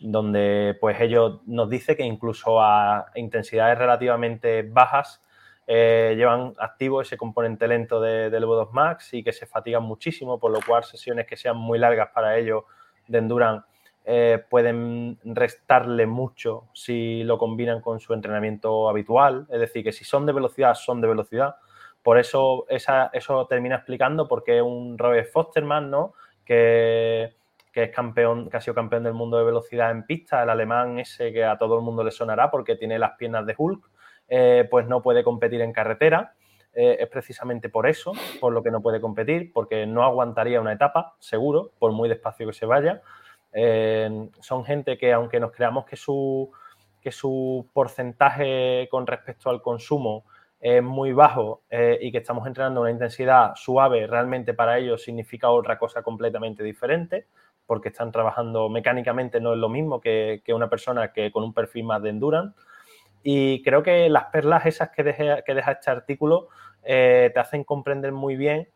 donde 0.00 0.76
pues 0.80 1.00
ellos 1.00 1.40
nos 1.46 1.68
dice 1.68 1.96
que 1.96 2.04
incluso 2.04 2.60
a 2.60 3.06
intensidades 3.14 3.78
relativamente 3.78 4.62
bajas 4.62 5.22
eh, 5.70 6.14
llevan 6.16 6.54
activo 6.58 7.02
ese 7.02 7.18
componente 7.18 7.68
lento 7.68 8.00
del 8.00 8.32
V2 8.32 8.70
Max 8.72 9.12
y 9.12 9.22
que 9.22 9.34
se 9.34 9.44
fatigan 9.44 9.82
muchísimo, 9.82 10.40
por 10.40 10.50
lo 10.50 10.60
cual 10.66 10.82
sesiones 10.82 11.26
que 11.26 11.36
sean 11.36 11.58
muy 11.58 11.78
largas 11.78 12.08
para 12.14 12.38
ellos 12.38 12.64
de 13.06 13.18
Endurance 13.18 13.66
eh, 14.10 14.42
pueden 14.48 15.18
restarle 15.22 16.06
mucho 16.06 16.64
si 16.72 17.22
lo 17.24 17.36
combinan 17.36 17.82
con 17.82 18.00
su 18.00 18.14
entrenamiento 18.14 18.88
habitual. 18.88 19.46
Es 19.50 19.60
decir, 19.60 19.84
que 19.84 19.92
si 19.92 20.04
son 20.04 20.24
de 20.24 20.32
velocidad, 20.32 20.74
son 20.74 21.00
de 21.00 21.08
velocidad 21.08 21.56
por 22.08 22.18
eso 22.18 22.66
eso 22.68 23.46
termina 23.48 23.76
explicando 23.76 24.28
por 24.28 24.42
qué 24.42 24.62
un 24.62 24.96
Robert 24.96 25.30
Fosterman, 25.30 25.90
¿no? 25.90 26.14
Que, 26.44 27.34
es 27.74 27.90
campeón, 27.90 28.48
que 28.50 28.56
ha 28.56 28.60
sido 28.60 28.74
campeón 28.74 29.04
del 29.04 29.12
mundo 29.12 29.36
de 29.36 29.44
velocidad 29.44 29.90
en 29.92 30.04
pista, 30.04 30.42
el 30.42 30.50
alemán 30.50 30.98
ese 30.98 31.32
que 31.32 31.44
a 31.44 31.58
todo 31.58 31.76
el 31.76 31.84
mundo 31.84 32.02
le 32.02 32.10
sonará 32.10 32.50
porque 32.50 32.74
tiene 32.74 32.98
las 32.98 33.12
piernas 33.18 33.46
de 33.46 33.54
Hulk, 33.56 33.90
eh, 34.26 34.66
pues 34.68 34.88
no 34.88 35.00
puede 35.00 35.22
competir 35.22 35.60
en 35.60 35.72
carretera. 35.72 36.32
Eh, 36.72 36.96
es 36.98 37.08
precisamente 37.08 37.68
por 37.68 37.86
eso, 37.86 38.12
por 38.40 38.54
lo 38.54 38.62
que 38.62 38.70
no 38.70 38.80
puede 38.80 39.02
competir, 39.02 39.52
porque 39.52 39.86
no 39.86 40.02
aguantaría 40.02 40.60
una 40.60 40.72
etapa, 40.72 41.14
seguro, 41.18 41.72
por 41.78 41.92
muy 41.92 42.08
despacio 42.08 42.46
que 42.46 42.54
se 42.54 42.64
vaya. 42.64 43.02
Eh, 43.52 44.28
son 44.40 44.64
gente 44.64 44.98
que, 44.98 45.12
aunque 45.12 45.40
nos 45.40 45.52
creamos 45.52 45.84
que 45.84 45.96
su, 45.96 46.50
que 47.00 47.10
su 47.10 47.66
porcentaje 47.72 48.88
con 48.90 49.06
respecto 49.06 49.50
al 49.50 49.62
consumo 49.62 50.24
es 50.60 50.82
muy 50.82 51.12
bajo 51.12 51.62
eh, 51.70 51.98
y 52.00 52.10
que 52.10 52.18
estamos 52.18 52.46
entrenando 52.46 52.80
una 52.80 52.90
intensidad 52.90 53.54
suave, 53.54 54.06
realmente 54.06 54.54
para 54.54 54.78
ellos 54.78 55.02
significa 55.02 55.50
otra 55.50 55.78
cosa 55.78 56.02
completamente 56.02 56.62
diferente, 56.62 57.26
porque 57.66 57.90
están 57.90 58.10
trabajando 58.10 58.68
mecánicamente, 58.68 59.40
no 59.40 59.52
es 59.52 59.58
lo 59.58 59.68
mismo 59.68 60.00
que, 60.00 60.42
una 60.48 60.68
persona 60.68 61.12
que 61.12 61.30
con 61.30 61.44
un 61.44 61.54
perfil 61.54 61.84
más 61.84 62.02
de 62.02 62.10
endurance. 62.10 62.58
Y 63.22 63.62
creo 63.62 63.82
que 63.82 64.08
las 64.08 64.26
perlas 64.26 64.66
esas 64.66 64.90
que, 64.90 65.04
que 65.44 65.54
deja 65.54 65.72
este 65.72 65.90
artículo 65.90 66.48
eh, 66.82 67.30
te 67.34 67.40
hacen 67.40 67.64
comprender 67.64 68.12
muy 68.12 68.36
bien 68.36 68.68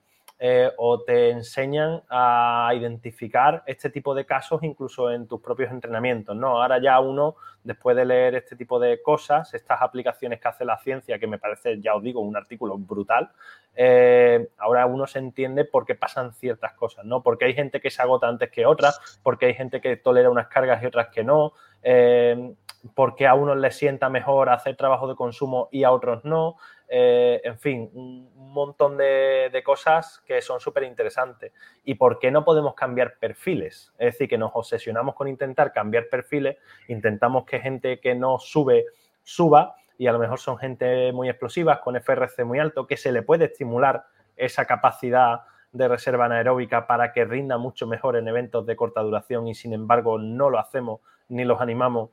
eh, 0.44 0.72
o 0.76 1.00
te 1.04 1.30
enseñan 1.30 2.02
a 2.11 2.72
identificar 2.75 3.62
este 3.64 3.90
tipo 3.90 4.12
de 4.12 4.26
casos 4.26 4.64
incluso 4.64 5.08
en 5.08 5.28
tus 5.28 5.40
propios 5.40 5.70
entrenamientos, 5.70 6.34
¿no? 6.34 6.61
Ahora 6.61 6.82
ya 6.82 6.99
uno, 6.99 7.37
después 7.62 7.94
de 7.94 8.04
leer 8.04 8.34
este 8.34 8.56
tipo 8.56 8.80
de 8.80 9.00
cosas, 9.02 9.54
estas 9.54 9.80
aplicaciones 9.80 10.40
que 10.40 10.49
hace 10.49 10.64
la 10.64 10.78
ciencia, 10.78 11.20
que 11.20 11.28
me 11.28 11.38
parece, 11.38 11.80
ya 11.80 11.94
os 11.94 12.02
digo, 12.02 12.22
un 12.22 12.37
artículo 12.37 12.76
brutal, 12.76 13.30
eh, 13.76 14.49
ahora 14.58 14.84
uno 14.87 15.06
se 15.06 15.20
entiende 15.20 15.64
por 15.64 15.87
qué 15.87 15.94
pasan 15.94 16.32
ciertas 16.32 16.72
cosas, 16.72 17.04
¿no? 17.04 17.22
Porque 17.22 17.44
hay 17.44 17.54
gente 17.54 17.80
que 17.80 17.92
se 17.92 18.02
agota 18.02 18.26
antes 18.26 18.50
que 18.50 18.66
otras, 18.66 19.20
porque 19.22 19.46
hay 19.46 19.54
gente 19.54 19.80
que 19.80 19.96
tolera 19.96 20.28
unas 20.28 20.49
cargas 20.49 20.82
y 20.82 20.87
otras 20.87 21.06
que 21.11 21.22
no, 21.22 21.52
eh, 21.84 22.52
porque 22.94 23.26
a 23.28 23.34
unos 23.34 23.56
les 23.58 23.76
sienta 23.76 24.08
mejor 24.08 24.49
hacer 24.49 24.76
trabajo 24.76 25.06
de 25.06 25.14
consumo 25.14 25.68
y 25.70 25.84
a 25.84 25.92
otros 25.92 26.25
no. 26.25 26.56
Eh, 26.94 27.40
en 27.44 27.58
fin, 27.58 27.90
un 27.94 28.52
montón 28.52 28.99
de, 28.99 29.62
cosas 29.64 30.22
que 30.26 30.42
son 30.42 30.61
súper 30.61 30.82
interesantes. 30.82 31.50
¿Y 31.84 31.94
por 31.94 32.18
qué 32.18 32.30
no 32.30 32.44
podemos 32.44 32.75
cambiar 32.75 33.16
perfiles? 33.18 33.94
Es 33.99 34.12
decir, 34.12 34.28
que 34.28 34.37
nos 34.37 34.50
obsesionamos 34.52 35.14
con 35.14 35.26
intentar 35.26 35.72
cambiar 35.72 36.11
perfiles, 36.11 36.58
intentamos 36.88 37.46
que 37.46 37.61
gente 37.61 37.99
que 37.99 38.14
no 38.14 38.38
sube, 38.38 38.84
suba, 39.22 39.75
y 39.96 40.06
a 40.06 40.12
lo 40.12 40.18
mejor 40.18 40.38
son 40.38 40.58
gente 40.58 41.12
muy 41.12 41.30
explosiva, 41.30 41.80
con 41.80 41.96
FRC 41.96 42.44
muy 42.44 42.58
alto, 42.58 42.87
que 42.87 42.99
se 42.99 43.11
le 43.11 43.22
puede 43.22 43.46
estimular 43.46 44.04
esa 44.37 44.66
capacidad 44.66 45.44
de 45.72 45.88
reserva 45.88 46.26
anaeróbica 46.26 46.87
para 46.87 47.14
que 47.14 47.25
rinda 47.25 47.56
mucho 47.56 47.87
mejor 47.87 48.16
en 48.16 48.28
eventos 48.28 48.66
de 48.66 48.76
corta 48.76 49.00
duración 49.00 49.49
y 49.49 49.54
sin 49.54 49.72
embargo 49.72 50.18
no 50.18 50.50
lo 50.50 50.58
hacemos 50.58 51.00
ni 51.30 51.46
los 51.46 51.62
animamos 51.62 52.11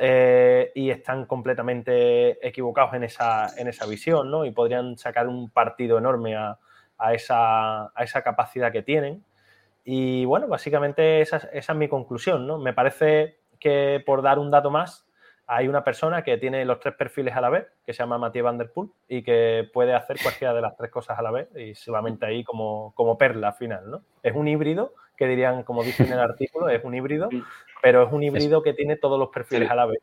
eh, 0.00 0.70
y 0.76 0.90
están 0.90 1.26
completamente 1.26 2.46
equivocados 2.46 2.94
en 2.94 3.02
esa, 3.02 3.48
en 3.58 3.66
esa 3.66 3.84
visión, 3.86 4.30
¿no? 4.30 4.44
Y 4.44 4.52
podrían 4.52 4.96
sacar 4.96 5.26
un 5.26 5.50
partido 5.50 5.98
enorme 5.98 6.36
a, 6.36 6.56
esa, 7.12 7.86
a 7.86 8.04
esa, 8.04 8.22
capacidad 8.22 8.70
que 8.70 8.82
tienen. 8.82 9.24
Y 9.84 10.24
bueno, 10.24 10.46
básicamente 10.46 11.20
esa, 11.20 11.38
es 11.52 11.68
mi 11.74 11.88
conclusión, 11.88 12.46
¿no? 12.46 12.58
Me 12.58 12.72
parece 12.72 13.40
que 13.58 14.00
por 14.06 14.22
dar 14.22 14.38
un 14.38 14.52
dato 14.52 14.70
más, 14.70 15.08
hay 15.48 15.66
una 15.66 15.82
persona 15.82 16.22
que 16.22 16.36
tiene 16.36 16.64
los 16.64 16.78
tres 16.78 16.94
perfiles 16.94 17.34
a 17.34 17.40
la 17.40 17.48
vez, 17.48 17.66
que 17.84 17.92
se 17.92 17.98
llama 17.98 18.18
Mathieu 18.18 18.44
Van 18.44 18.58
Der 18.58 18.70
Poel, 18.70 18.90
y 19.08 19.22
que 19.22 19.68
puede 19.72 19.94
hacer 19.94 20.18
cualquiera 20.22 20.54
de 20.54 20.60
las 20.60 20.76
tres 20.76 20.92
cosas 20.92 21.18
a 21.18 21.22
la 21.22 21.32
vez, 21.32 21.48
y 21.56 21.74
solamente 21.74 22.26
ahí 22.26 22.44
como, 22.44 22.92
como 22.94 23.18
perla 23.18 23.52
final, 23.52 23.90
¿no? 23.90 24.02
Es 24.22 24.34
un 24.34 24.46
híbrido, 24.46 24.92
que 25.18 25.26
dirían, 25.26 25.64
como 25.64 25.82
dice 25.82 26.04
en 26.04 26.12
el 26.12 26.20
artículo, 26.20 26.68
es 26.68 26.82
un 26.84 26.94
híbrido, 26.94 27.28
pero 27.82 28.06
es 28.06 28.12
un 28.12 28.22
híbrido 28.22 28.62
que 28.62 28.72
tiene 28.72 28.96
todos 28.96 29.18
los 29.18 29.30
perfiles 29.30 29.68
a 29.68 29.74
la 29.74 29.86
vez. 29.86 29.98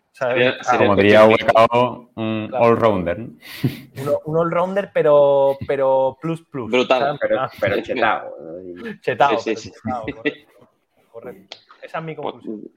como 0.78 0.96
diría 0.98 1.24
un 1.24 2.54
all-rounder. 2.54 3.20
Un, 3.20 4.38
all-rounder, 4.38 4.92
pero, 4.94 5.58
pero 5.66 6.18
plus 6.22 6.42
plus. 6.42 6.70
Brutal, 6.70 7.18
pero, 7.20 7.40
ah. 7.40 7.52
pero, 7.60 7.82
chetado. 7.82 8.36
Chetado, 9.00 9.40
sí, 9.40 9.56
sí, 9.56 9.72
correcto, 11.10 11.58
Esa 11.82 12.00
es 12.00 12.04
mi 12.04 12.14
pues, 12.14 12.34
conclusión. 12.34 12.72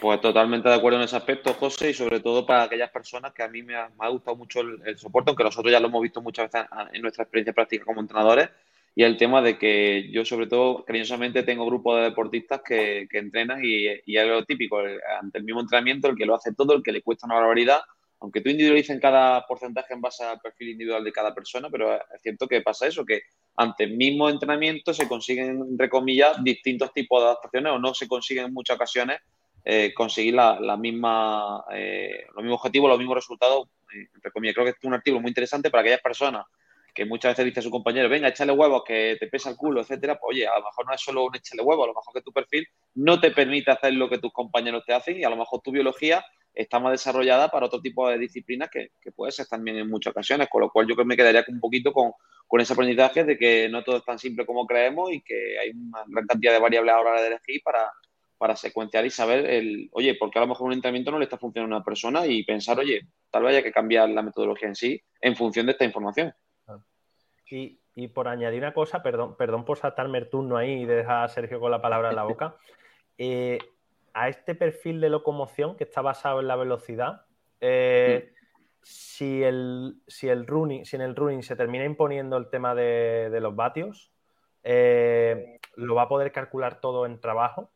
Pues, 0.00 0.20
totalmente 0.22 0.68
de 0.68 0.74
acuerdo 0.74 0.98
en 0.98 1.04
ese 1.04 1.16
aspecto, 1.16 1.52
José, 1.52 1.90
y 1.90 1.94
sobre 1.94 2.20
todo 2.20 2.46
para 2.46 2.62
aquellas 2.62 2.90
personas 2.90 3.32
que 3.34 3.42
a 3.42 3.48
mí 3.48 3.62
me 3.62 3.74
ha, 3.74 3.90
gustado 4.08 4.36
mucho 4.36 4.60
el, 4.60 4.98
soporte, 4.98 5.30
aunque 5.30 5.44
nosotros 5.44 5.70
ya 5.70 5.80
lo 5.80 5.88
hemos 5.88 6.02
visto 6.02 6.22
muchas 6.22 6.50
veces 6.50 6.66
en 6.92 7.02
nuestra 7.02 7.24
experiencia 7.24 7.52
práctica 7.52 7.84
como 7.84 8.00
entrenadores, 8.00 8.48
y 8.96 9.02
el 9.02 9.16
tema 9.16 9.42
de 9.42 9.58
que 9.58 10.08
yo, 10.12 10.24
sobre 10.24 10.46
todo, 10.46 10.84
cariñosamente 10.84 11.42
tengo 11.42 11.66
grupos 11.66 11.96
de 11.96 12.04
deportistas 12.04 12.60
que, 12.64 13.08
que 13.10 13.18
entrenan 13.18 13.60
y, 13.64 13.86
y, 14.06 14.16
es 14.16 14.26
lo 14.26 14.44
típico, 14.44 14.78
ante 15.20 15.38
el 15.38 15.44
mismo 15.44 15.60
entrenamiento, 15.60 16.08
el 16.08 16.16
que 16.16 16.26
lo 16.26 16.34
hace 16.36 16.54
todo, 16.54 16.74
el 16.74 16.82
que 16.82 16.92
le 16.92 17.02
cuesta 17.02 17.26
una 17.26 17.34
barbaridad, 17.34 17.80
aunque 18.20 18.40
tú 18.40 18.50
individualices 18.50 19.00
cada 19.00 19.44
porcentaje 19.46 19.94
en 19.94 20.00
base 20.00 20.24
al 20.24 20.40
perfil 20.40 20.70
individual 20.70 21.02
de 21.02 21.12
cada 21.12 21.34
persona, 21.34 21.68
pero 21.70 21.94
es 21.94 22.22
cierto 22.22 22.46
que 22.46 22.60
pasa 22.60 22.86
eso, 22.86 23.04
que 23.04 23.22
ante 23.56 23.84
el 23.84 23.96
mismo 23.96 24.30
entrenamiento 24.30 24.94
se 24.94 25.08
consiguen, 25.08 25.60
entre 25.70 25.88
comillas, 25.88 26.42
distintos 26.42 26.92
tipos 26.92 27.20
de 27.20 27.26
adaptaciones 27.26 27.72
o 27.72 27.78
no 27.78 27.94
se 27.94 28.06
consiguen 28.06 28.46
en 28.46 28.54
muchas 28.54 28.76
ocasiones 28.76 29.18
eh, 29.64 29.92
conseguir 29.92 30.34
la, 30.34 30.60
la 30.60 30.76
misma, 30.76 31.64
eh, 31.72 32.26
los 32.34 32.42
mismos 32.42 32.60
objetivos, 32.60 32.88
los 32.90 32.98
mismos 32.98 33.16
resultados, 33.16 33.66
eh, 33.92 34.08
entre 34.14 34.30
comillas. 34.30 34.54
Creo 34.54 34.66
que 34.66 34.70
es 34.70 34.84
un 34.84 34.94
artículo 34.94 35.20
muy 35.20 35.30
interesante 35.30 35.70
para 35.70 35.80
aquellas 35.82 36.00
personas 36.00 36.46
que 36.94 37.04
muchas 37.04 37.32
veces 37.32 37.46
dice 37.46 37.60
a 37.60 37.62
su 37.62 37.70
compañero, 37.70 38.08
venga, 38.08 38.28
échale 38.28 38.52
huevos, 38.52 38.84
que 38.86 39.16
te 39.18 39.26
pesa 39.26 39.50
el 39.50 39.56
culo, 39.56 39.80
etcétera, 39.80 40.18
pues 40.18 40.36
oye, 40.36 40.46
a 40.46 40.58
lo 40.58 40.64
mejor 40.64 40.86
no 40.86 40.94
es 40.94 41.00
solo 41.00 41.24
un 41.24 41.36
échale 41.36 41.62
huevos, 41.62 41.84
a 41.84 41.88
lo 41.88 41.94
mejor 41.94 42.14
que 42.14 42.22
tu 42.22 42.32
perfil 42.32 42.66
no 42.94 43.20
te 43.20 43.30
permite 43.32 43.70
hacer 43.70 43.94
lo 43.94 44.08
que 44.08 44.18
tus 44.18 44.32
compañeros 44.32 44.84
te 44.86 44.94
hacen 44.94 45.18
y 45.18 45.24
a 45.24 45.30
lo 45.30 45.36
mejor 45.36 45.60
tu 45.60 45.72
biología 45.72 46.24
está 46.54 46.78
más 46.78 46.92
desarrollada 46.92 47.48
para 47.48 47.66
otro 47.66 47.80
tipo 47.80 48.08
de 48.08 48.16
disciplinas 48.16 48.70
que, 48.70 48.90
que 49.00 49.10
puede 49.10 49.32
ser 49.32 49.46
también 49.46 49.76
en 49.76 49.90
muchas 49.90 50.12
ocasiones, 50.12 50.48
con 50.48 50.60
lo 50.60 50.70
cual 50.70 50.86
yo 50.86 50.94
creo 50.94 51.04
que 51.04 51.08
me 51.08 51.16
quedaría 51.16 51.44
un 51.48 51.58
poquito 51.58 51.92
con, 51.92 52.12
con 52.46 52.60
ese 52.60 52.72
aprendizaje 52.72 53.24
de 53.24 53.36
que 53.36 53.68
no 53.68 53.82
todo 53.82 53.96
es 53.96 54.04
tan 54.04 54.18
simple 54.18 54.46
como 54.46 54.66
creemos 54.66 55.12
y 55.12 55.20
que 55.22 55.58
hay 55.58 55.70
una 55.70 56.04
gran 56.06 56.26
cantidad 56.26 56.52
de 56.52 56.60
variables 56.60 56.92
a 56.92 56.96
la 56.96 57.02
hora 57.02 57.20
de 57.20 57.26
elegir 57.26 57.60
para, 57.64 57.90
para 58.38 58.56
secuenciar 58.56 59.04
y 59.06 59.10
saber 59.10 59.46
el, 59.46 59.88
oye, 59.92 60.14
porque 60.14 60.38
a 60.38 60.42
lo 60.42 60.48
mejor 60.48 60.66
un 60.66 60.74
entrenamiento 60.74 61.10
no 61.10 61.18
le 61.18 61.24
está 61.24 61.38
funcionando 61.38 61.74
a 61.74 61.78
una 61.78 61.84
persona 61.84 62.26
y 62.26 62.44
pensar, 62.44 62.78
oye, 62.78 63.08
tal 63.30 63.42
vez 63.42 63.52
haya 63.52 63.62
que 63.62 63.72
cambiar 63.72 64.08
la 64.10 64.22
metodología 64.22 64.68
en 64.68 64.74
sí 64.74 65.02
en 65.20 65.34
función 65.34 65.66
de 65.66 65.72
esta 65.72 65.84
información. 65.84 66.32
Y, 67.50 67.78
y 67.94 68.08
por 68.08 68.28
añadir 68.28 68.60
una 68.60 68.74
cosa, 68.74 69.02
perdón, 69.02 69.36
perdón 69.36 69.64
por 69.64 69.78
saltarme 69.78 70.18
el 70.18 70.28
turno 70.28 70.56
ahí 70.56 70.82
y 70.82 70.86
dejar 70.86 71.24
a 71.24 71.28
Sergio 71.28 71.60
con 71.60 71.70
la 71.70 71.80
palabra 71.80 72.10
en 72.10 72.16
la 72.16 72.24
boca. 72.24 72.56
Eh, 73.16 73.58
a 74.12 74.28
este 74.28 74.56
perfil 74.56 75.00
de 75.00 75.08
locomoción 75.08 75.76
que 75.76 75.84
está 75.84 76.02
basado 76.02 76.40
en 76.40 76.48
la 76.48 76.56
velocidad, 76.56 77.26
eh, 77.60 78.32
mm. 78.32 78.34
si, 78.82 79.44
el, 79.44 80.02
si, 80.08 80.28
el 80.28 80.48
running, 80.48 80.84
si 80.84 80.96
en 80.96 81.02
el 81.02 81.14
running 81.14 81.44
se 81.44 81.54
termina 81.54 81.84
imponiendo 81.84 82.36
el 82.36 82.48
tema 82.48 82.74
de, 82.74 83.30
de 83.30 83.40
los 83.40 83.54
vatios, 83.54 84.12
eh, 84.64 85.60
lo 85.76 85.94
va 85.94 86.02
a 86.02 86.08
poder 86.08 86.32
calcular 86.32 86.80
todo 86.80 87.06
en 87.06 87.20
trabajo, 87.20 87.70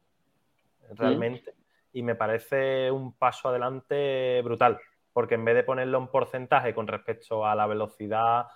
realmente, 0.90 1.52
mm. 1.52 1.98
y 1.98 2.02
me 2.02 2.14
parece 2.14 2.90
un 2.90 3.12
paso 3.12 3.48
adelante 3.48 4.40
brutal, 4.42 4.80
porque 5.12 5.34
en 5.34 5.44
vez 5.44 5.54
de 5.54 5.64
ponerlo 5.64 5.98
en 5.98 6.08
porcentaje 6.08 6.74
con 6.74 6.86
respecto 6.86 7.46
a 7.46 7.54
la 7.54 7.66
velocidad 7.66 8.46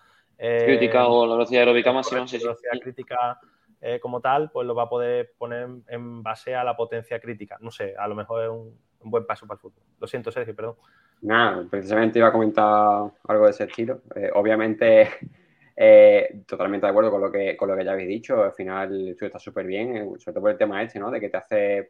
crítica 0.65 1.07
o 1.07 1.27
la 1.27 1.35
velocidad 1.35 1.61
aeróbica 1.63 1.93
máxima, 1.93 2.27
sí, 2.27 2.39
velocidad 2.39 2.73
crítica 2.81 3.39
eh, 3.81 4.01
como 4.01 4.21
tal, 4.21 4.51
pues 4.51 4.67
lo 4.67 4.75
va 4.75 4.85
a 4.85 4.89
poder 4.89 5.33
poner 5.39 5.69
en 5.89 6.23
base 6.23 6.55
a 6.55 6.65
la 6.65 6.77
potencia 6.77 7.21
crítica. 7.21 7.59
No 7.61 7.71
sé, 7.71 7.95
a 7.97 8.09
lo 8.09 8.15
mejor 8.15 8.45
es 8.45 8.51
un, 8.51 8.79
un 9.05 9.11
buen 9.11 9.27
paso 9.27 9.47
para 9.47 9.57
el 9.57 9.61
fútbol. 9.61 9.83
Lo 9.99 10.07
siento, 10.07 10.31
Sergio, 10.31 10.55
perdón. 10.55 10.77
Nada, 11.23 11.65
precisamente 11.71 12.19
iba 12.19 12.29
a 12.29 12.33
comentar 12.33 13.11
algo 13.29 13.45
de 13.45 13.51
ese 13.51 13.65
estilo. 13.65 14.03
Eh, 14.15 14.31
obviamente, 14.35 15.09
eh, 15.77 16.43
totalmente 16.47 16.87
de 16.87 16.91
acuerdo 16.91 17.11
con 17.11 17.21
lo, 17.21 17.31
que, 17.31 17.57
con 17.57 17.69
lo 17.69 17.77
que 17.77 17.85
ya 17.85 17.93
habéis 17.93 18.09
dicho. 18.09 18.43
Al 18.43 18.53
final, 18.53 19.09
esto 19.09 19.27
está 19.27 19.39
súper 19.39 19.67
bien, 19.67 19.97
eh, 19.97 20.05
sobre 20.19 20.35
todo 20.35 20.41
por 20.41 20.51
el 20.51 20.59
tema 20.59 20.83
este, 20.83 20.99
¿no? 20.99 21.11
De 21.11 21.21
que 21.21 21.29
te 21.29 21.37
hace 21.37 21.79
eh, 21.79 21.89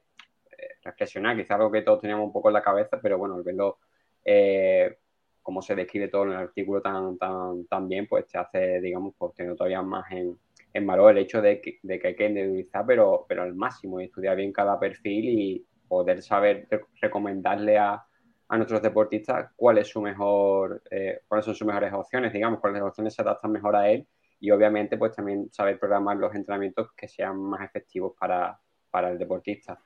reflexionar, 0.82 1.37
quizás 1.37 1.52
algo 1.52 1.71
que 1.71 1.82
todos 1.82 2.00
teníamos 2.00 2.26
un 2.26 2.32
poco 2.32 2.49
en 2.49 2.54
la 2.54 2.62
cabeza, 2.62 2.99
pero 3.00 3.18
bueno, 3.18 3.37
el 3.37 3.42
verlo 3.42 3.78
como 5.42 5.61
se 5.62 5.75
describe 5.75 6.08
todo 6.08 6.25
en 6.25 6.30
el 6.30 6.37
artículo 6.37 6.80
tan, 6.80 7.18
tan, 7.18 7.66
tan 7.66 7.88
bien, 7.88 8.06
pues 8.06 8.26
te 8.26 8.38
hace, 8.38 8.80
digamos, 8.80 9.14
pues 9.18 9.34
tener 9.34 9.56
todavía 9.56 9.82
más 9.82 10.11
en, 10.12 10.38
en 10.72 10.87
valor 10.87 11.12
el 11.12 11.18
hecho 11.18 11.42
de 11.42 11.61
que, 11.61 11.78
de 11.83 11.98
que 11.98 12.09
hay 12.09 12.16
que 12.16 12.26
individualizar, 12.26 12.85
pero, 12.87 13.26
pero 13.28 13.42
al 13.42 13.55
máximo, 13.55 14.00
y 14.00 14.05
estudiar 14.05 14.37
bien 14.37 14.52
cada 14.52 14.78
perfil 14.78 15.28
y 15.28 15.66
poder 15.88 16.22
saber 16.22 16.68
recomendarle 17.00 17.76
a, 17.78 18.05
a 18.48 18.57
nuestros 18.57 18.83
deportistas 18.83 19.50
cuál 19.57 19.78
es 19.78 19.88
su 19.88 20.00
mejor, 20.00 20.83
eh, 20.90 21.20
cuáles 21.26 21.44
son 21.44 21.55
sus 21.55 21.66
mejores 21.66 21.92
opciones, 21.92 22.33
digamos, 22.33 22.61
cuáles 22.61 22.83
opciones 22.83 23.14
se 23.14 23.22
adaptan 23.22 23.50
mejor 23.50 23.76
a 23.76 23.88
él 23.90 24.07
y 24.40 24.50
obviamente 24.50 24.96
pues 24.98 25.14
también 25.14 25.48
saber 25.52 25.78
programar 25.78 26.16
los 26.16 26.35
entrenamientos 26.35 26.92
que 26.96 27.09
sean 27.09 27.38
más 27.38 27.62
efectivos 27.62 28.12
para, 28.18 28.59
para 28.90 29.11
el 29.11 29.18
deportista. 29.18 29.78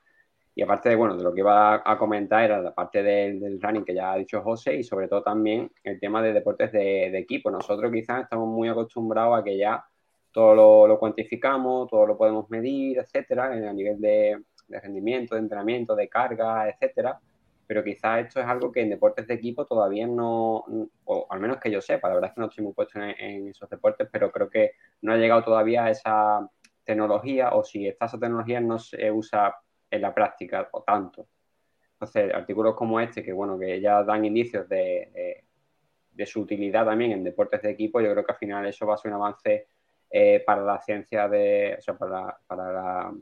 Y 0.59 0.63
aparte 0.63 0.89
de, 0.89 0.97
bueno, 0.97 1.15
de 1.15 1.23
lo 1.23 1.35
que 1.35 1.41
iba 1.41 1.83
a 1.85 1.99
comentar 1.99 2.43
era 2.45 2.63
la 2.63 2.75
parte 2.75 3.03
del, 3.03 3.61
running 3.61 3.85
que 3.85 3.95
ya 3.95 4.13
ha 4.13 4.17
dicho 4.17 4.41
José 4.41 4.77
y 4.77 4.85
sobre 4.85 5.07
todo 5.07 5.23
también 5.23 5.71
el 5.85 6.01
tema 6.01 6.23
de 6.23 6.33
deportes 6.33 6.73
de, 6.73 7.19
equipo. 7.19 7.51
Nosotros 7.51 7.93
quizás 7.93 8.23
estamos 8.23 8.49
muy 8.49 8.67
acostumbrados 8.67 9.39
a 9.39 9.45
que 9.45 9.59
ya 9.59 9.85
todo 10.33 10.55
lo, 10.55 10.87
lo 10.87 10.99
cuantificamos, 10.99 11.91
todo 11.91 12.07
lo 12.07 12.17
podemos 12.17 12.49
medir, 12.49 12.99
etcétera, 12.99 13.53
a 13.53 13.73
nivel 13.75 14.01
de, 14.01 14.41
de, 14.67 14.81
rendimiento, 14.81 15.35
de 15.35 15.43
entrenamiento, 15.43 15.95
de 15.95 16.09
carga, 16.09 16.67
etcétera. 16.71 17.21
Pero 17.67 17.85
quizás 17.85 18.25
esto 18.25 18.41
es 18.41 18.47
algo 18.47 18.73
que 18.73 18.81
en 18.81 18.89
deportes 18.89 19.27
de 19.27 19.35
equipo 19.35 19.67
todavía 19.67 20.07
no, 20.07 20.65
o 21.05 21.27
al 21.29 21.39
menos 21.39 21.59
que 21.59 21.71
yo 21.71 21.83
sepa, 21.83 22.09
la 22.09 22.15
verdad 22.15 22.31
es 22.31 22.35
que 22.35 22.41
no 22.41 22.47
estoy 22.47 22.65
muy 22.65 22.73
puesto 22.73 22.99
en, 22.99 23.11
en 23.21 23.49
esos 23.49 23.69
deportes, 23.69 24.09
pero 24.11 24.33
creo 24.33 24.49
que 24.49 24.71
no 25.03 25.13
ha 25.13 25.17
llegado 25.19 25.45
todavía 25.45 25.85
a 25.85 25.91
esa 25.91 26.51
tecnología 26.83 27.51
o 27.51 27.63
si 27.63 27.87
está 27.87 28.07
esa 28.07 28.19
tecnología 28.19 28.59
no 28.59 28.79
se 28.79 29.11
usa 29.13 29.55
en 29.91 30.03
la 30.03 30.15
práctica 30.15 30.69
o 30.73 30.83
tanto. 30.83 31.27
Entonces, 31.93 32.33
artículos 32.35 32.75
como 32.75 33.01
este, 33.01 33.23
que 33.23 33.33
bueno, 33.33 33.59
que 33.59 33.81
ya 33.81 34.03
dan 34.03 34.25
indicios 34.25 34.69
de, 34.69 35.45
de, 36.13 36.27
su 36.27 36.41
utilidad 36.41 36.85
también 36.85 37.13
en 37.13 37.25
deportes 37.25 37.63
de 37.63 37.71
equipo, 37.71 38.01
yo 38.01 38.13
creo 38.13 38.25
que 38.25 38.33
al 38.33 38.39
final 38.39 38.67
eso 38.67 38.87
va 38.87 38.95
a 38.95 38.99
ser 38.99 39.11
un 39.13 39.17
avance 39.17 39.69
eh, 40.11 40.43
para 40.45 40.63
la 40.63 40.81
ciencia 40.83 41.29
de, 41.29 41.77
o 41.79 41.81
sea, 41.81 41.97
para, 41.97 42.39
para, 42.47 42.73
la 42.73 43.15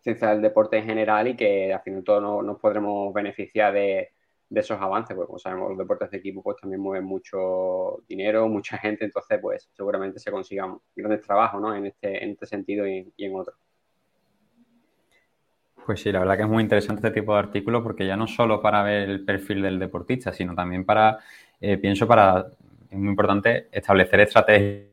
ciencia 0.00 0.30
del 0.30 0.42
deporte 0.42 0.76
en 0.76 0.84
general 0.84 1.28
y 1.28 1.36
que 1.36 1.72
al 1.72 1.82
final 1.82 2.04
todos 2.04 2.22
nos, 2.22 2.44
nos 2.44 2.60
podremos 2.60 3.12
beneficiar 3.14 3.72
de, 3.72 4.12
de, 4.50 4.60
esos 4.60 4.80
avances, 4.80 5.16
porque 5.16 5.28
como 5.28 5.38
sabemos, 5.38 5.70
los 5.70 5.78
deportes 5.78 6.10
de 6.10 6.18
equipo 6.18 6.42
pues 6.42 6.58
también 6.60 6.80
mueven 6.82 7.04
mucho 7.04 8.02
dinero, 8.06 8.48
mucha 8.48 8.76
gente, 8.78 9.06
entonces 9.06 9.38
pues 9.40 9.70
seguramente 9.72 10.18
se 10.18 10.30
consigan 10.30 10.78
grandes 10.94 11.22
trabajos, 11.22 11.60
¿no? 11.60 11.74
En 11.74 11.86
este, 11.86 12.22
en 12.22 12.30
este 12.32 12.46
sentido 12.46 12.86
y, 12.86 13.12
y 13.16 13.24
en 13.24 13.36
otros. 13.36 13.56
Pues 15.84 16.00
sí, 16.00 16.10
la 16.10 16.20
verdad 16.20 16.36
que 16.36 16.42
es 16.44 16.48
muy 16.48 16.62
interesante 16.62 17.06
este 17.06 17.20
tipo 17.20 17.34
de 17.34 17.40
artículos 17.40 17.82
porque 17.82 18.06
ya 18.06 18.16
no 18.16 18.26
solo 18.26 18.62
para 18.62 18.82
ver 18.82 19.08
el 19.10 19.22
perfil 19.24 19.60
del 19.60 19.78
deportista, 19.78 20.32
sino 20.32 20.54
también 20.54 20.84
para, 20.86 21.18
eh, 21.60 21.76
pienso, 21.76 22.06
para, 22.06 22.46
es 22.90 22.96
muy 22.98 23.10
importante 23.10 23.68
establecer 23.70 24.20
estrategias 24.20 24.88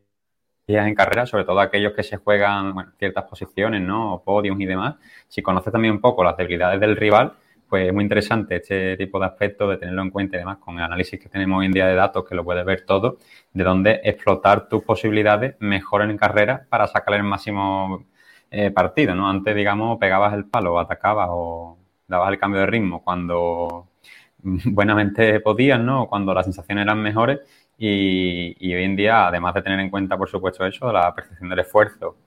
en 0.68 0.94
carrera, 0.96 1.26
sobre 1.26 1.46
todo 1.46 1.62
aquellos 1.62 1.94
que 1.94 2.04
se 2.04 2.18
juegan 2.18 2.74
bueno, 2.74 2.92
ciertas 3.00 3.24
posiciones, 3.26 3.82
¿no? 3.82 4.16
O 4.16 4.24
podios 4.24 4.60
y 4.60 4.66
demás. 4.66 4.96
Si 5.30 5.42
conoces 5.42 5.72
también 5.72 5.94
un 5.94 6.02
poco 6.02 6.26
las 6.26 6.36
debilidades 6.36 6.80
del 6.82 6.98
rival, 6.98 7.34
pues 7.70 7.88
es 7.88 7.94
muy 7.94 8.04
interesante 8.04 8.58
este 8.58 8.98
tipo 8.98 9.18
de 9.18 9.28
aspectos, 9.28 9.70
de 9.70 9.78
tenerlo 9.78 10.02
en 10.02 10.10
cuenta 10.10 10.36
y 10.36 10.40
demás, 10.40 10.58
con 10.58 10.78
el 10.78 10.84
análisis 10.84 11.18
que 11.22 11.30
tenemos 11.30 11.60
hoy 11.60 11.68
en 11.68 11.72
día 11.72 11.88
de 11.88 11.96
datos, 11.96 12.26
que 12.28 12.36
lo 12.36 12.44
puedes 12.44 12.66
ver 12.66 12.82
todo, 12.86 13.18
de 13.54 13.64
dónde 13.64 14.02
explotar 14.04 14.68
tus 14.68 14.84
posibilidades 14.84 15.56
mejor 15.60 16.02
en 16.02 16.18
carrera 16.18 16.66
para 16.70 16.86
sacar 16.88 17.14
el 17.16 17.24
máximo 17.24 18.06
eh, 18.52 18.72
partido, 18.72 19.16
¿no? 19.16 19.30
Antes, 19.30 19.56
digamos, 19.56 19.98
pegabas 19.98 20.34
el 20.34 20.46
palo, 20.46 20.80
atacabas 20.80 21.30
o 21.32 21.78
dabas 22.08 22.32
el 22.32 22.40
cambio 22.40 22.62
de 22.62 22.68
ritmo 22.68 23.04
cuando 23.04 23.88
buenamente 24.44 25.40
podías, 25.40 25.80
¿no? 25.80 26.08
Cuando 26.08 26.34
las 26.34 26.46
sensaciones 26.46 26.84
eran 26.84 27.02
mejores 27.02 27.40
y, 27.78 28.56
y, 28.60 28.74
hoy 28.76 28.84
en 28.84 28.96
día, 28.96 29.28
además 29.28 29.54
de 29.56 29.62
tener 29.64 29.80
en 29.80 29.90
cuenta, 29.90 30.18
por 30.18 30.30
supuesto, 30.30 30.66
eso, 30.66 30.92
la 30.92 31.14
percepción 31.16 31.50
del 31.50 31.60
esfuerzo 31.60 32.18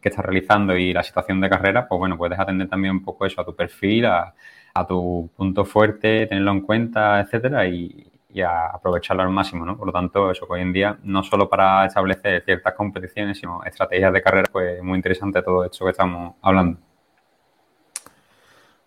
que 0.00 0.10
estás 0.10 0.24
realizando 0.24 0.76
y 0.76 0.92
la 0.92 1.02
situación 1.02 1.40
de 1.40 1.50
carrera, 1.50 1.88
pues 1.88 1.98
bueno, 1.98 2.16
puedes 2.16 2.38
atender 2.38 2.68
también 2.68 2.92
un 2.94 3.04
poco 3.04 3.26
eso 3.26 3.40
a 3.40 3.44
tu 3.44 3.56
perfil, 3.56 4.06
a, 4.06 4.34
a 4.74 4.86
tu 4.86 5.30
punto 5.36 5.64
fuerte, 5.64 6.26
tenerlo 6.26 6.52
en 6.52 6.60
cuenta, 6.62 7.20
etcétera, 7.20 7.66
y, 7.66 8.13
y 8.34 8.42
a 8.42 8.66
aprovecharlo 8.66 9.22
al 9.22 9.30
máximo, 9.30 9.64
¿no? 9.64 9.78
Por 9.78 9.86
lo 9.86 9.92
tanto, 9.92 10.30
eso 10.32 10.44
hoy 10.48 10.60
en 10.60 10.72
día, 10.72 10.98
no 11.04 11.22
solo 11.22 11.48
para 11.48 11.86
establecer 11.86 12.42
ciertas 12.44 12.74
competiciones, 12.74 13.38
sino 13.38 13.62
estrategias 13.62 14.12
de 14.12 14.22
carrera, 14.22 14.48
pues 14.50 14.82
muy 14.82 14.96
interesante 14.96 15.40
todo 15.40 15.64
esto 15.64 15.84
que 15.84 15.92
estamos 15.92 16.34
hablando. 16.42 16.80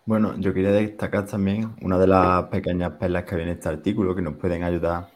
Bueno, 0.04 0.34
yo 0.38 0.52
quería 0.52 0.70
destacar 0.72 1.24
también 1.24 1.74
una 1.80 1.98
de 1.98 2.06
las 2.06 2.44
pequeñas 2.44 2.92
perlas 2.92 3.24
que 3.24 3.36
viene 3.36 3.52
en 3.52 3.56
este 3.56 3.70
artículo 3.70 4.14
que 4.14 4.20
nos 4.20 4.34
pueden 4.34 4.64
ayudar 4.64 5.08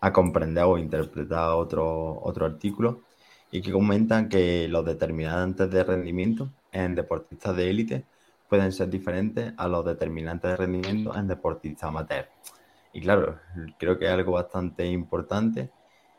a 0.00 0.12
comprender 0.12 0.64
o 0.64 0.78
interpretar 0.78 1.50
otro, 1.50 2.20
otro 2.22 2.46
artículo 2.46 3.02
y 3.52 3.62
que 3.62 3.70
comentan 3.70 4.28
que 4.28 4.66
los 4.68 4.84
determinantes 4.84 5.70
de 5.70 5.84
rendimiento 5.84 6.50
en 6.72 6.96
deportistas 6.96 7.54
de 7.56 7.70
élite 7.70 8.04
pueden 8.48 8.72
ser 8.72 8.88
diferentes 8.90 9.52
a 9.56 9.68
los 9.68 9.84
determinantes 9.84 10.50
de 10.50 10.56
rendimiento 10.56 11.16
en 11.16 11.28
deportistas 11.28 11.88
amateurs. 11.88 12.28
Y 12.96 13.00
claro, 13.02 13.38
creo 13.78 13.98
que 13.98 14.06
es 14.06 14.10
algo 14.10 14.32
bastante 14.32 14.86
importante 14.86 15.70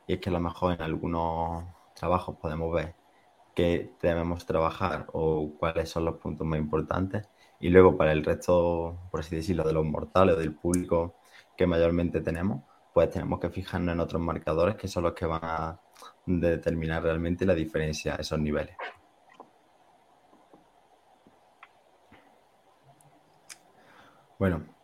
y 0.06 0.14
es 0.14 0.20
que 0.20 0.30
a 0.30 0.34
lo 0.34 0.40
mejor 0.40 0.74
en 0.76 0.84
algunos 0.84 1.66
trabajos 1.96 2.38
podemos 2.38 2.72
ver 2.72 2.94
qué 3.56 3.94
debemos 4.00 4.46
trabajar 4.46 5.08
o 5.14 5.54
cuáles 5.58 5.90
son 5.90 6.06
los 6.06 6.18
puntos 6.18 6.46
más 6.46 6.60
importantes. 6.60 7.28
Y 7.60 7.70
luego 7.70 7.98
para 7.98 8.12
el 8.12 8.24
resto, 8.24 9.00
por 9.10 9.22
así 9.22 9.36
decirlo, 9.36 9.64
de 9.64 9.74
los 9.74 9.86
mortales 9.86 10.36
o 10.36 10.40
del 10.40 10.54
público 10.54 11.16
que 11.58 11.66
mayormente 11.66 12.22
tenemos, 12.22 12.62
pues 12.94 13.10
tenemos 13.10 13.40
que 13.40 13.50
fijarnos 13.50 13.94
en 13.94 14.00
otros 14.00 14.22
marcadores 14.22 14.76
que 14.76 14.88
son 14.88 15.04
los 15.06 15.14
que 15.14 15.26
van 15.26 15.42
a 15.44 15.80
determinar 16.28 17.02
realmente 17.02 17.44
la 17.48 17.56
diferencia 17.56 18.14
a 18.14 18.18
esos 18.18 18.40
niveles. 18.40 18.78
Bueno, 24.38 24.77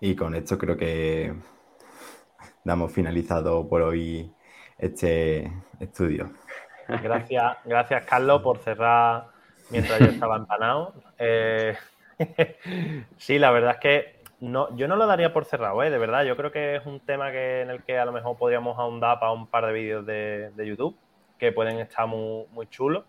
y 0.00 0.14
con 0.14 0.34
esto 0.34 0.58
creo 0.58 0.76
que 0.76 1.34
damos 2.64 2.92
finalizado 2.92 3.68
por 3.68 3.82
hoy 3.82 4.32
este 4.78 5.52
estudio. 5.80 6.30
Gracias, 6.88 7.56
gracias 7.64 8.04
Carlos 8.04 8.42
por 8.42 8.58
cerrar 8.58 9.26
mientras 9.70 9.98
yo 10.00 10.06
estaba 10.06 10.36
empanado. 10.36 10.94
Eh, 11.18 11.76
sí, 13.16 13.38
la 13.38 13.50
verdad 13.50 13.72
es 13.72 13.78
que 13.78 14.16
no, 14.40 14.74
yo 14.76 14.86
no 14.86 14.96
lo 14.96 15.06
daría 15.06 15.32
por 15.32 15.44
cerrado, 15.44 15.82
¿eh? 15.82 15.90
de 15.90 15.98
verdad. 15.98 16.24
Yo 16.24 16.36
creo 16.36 16.52
que 16.52 16.76
es 16.76 16.86
un 16.86 17.00
tema 17.00 17.30
que, 17.30 17.62
en 17.62 17.70
el 17.70 17.82
que 17.82 17.98
a 17.98 18.04
lo 18.04 18.12
mejor 18.12 18.36
podríamos 18.36 18.78
ahondar 18.78 19.18
para 19.18 19.32
un 19.32 19.46
par 19.46 19.66
de 19.66 19.72
vídeos 19.72 20.06
de, 20.06 20.52
YouTube 20.56 20.96
que 21.38 21.52
pueden 21.52 21.78
estar 21.78 22.06
muy, 22.06 22.46
muy 22.52 22.66
chulos. 22.68 23.04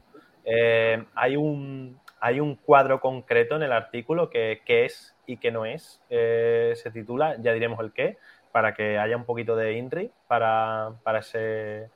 Eh, 0.45 1.03
hay, 1.15 1.35
un, 1.35 1.99
hay 2.19 2.39
un 2.39 2.55
cuadro 2.55 3.01
concreto 3.01 3.55
en 3.55 3.63
el 3.63 3.71
artículo 3.71 4.29
que, 4.29 4.61
es 4.67 5.15
y 5.27 5.37
que 5.37 5.51
no 5.51 5.65
es. 5.65 6.01
Eh, 6.09 6.73
se 6.75 6.89
titula, 6.89 7.35
ya 7.39 7.53
diremos 7.53 7.79
el 7.81 7.91
qué, 7.91 8.17
para 8.51 8.73
que 8.73 8.97
haya 8.97 9.15
un 9.15 9.25
poquito 9.25 9.55
de 9.55 9.73
INRI 9.73 10.09
para, 10.27 10.93
para 11.03 11.19
ese, 11.19 11.89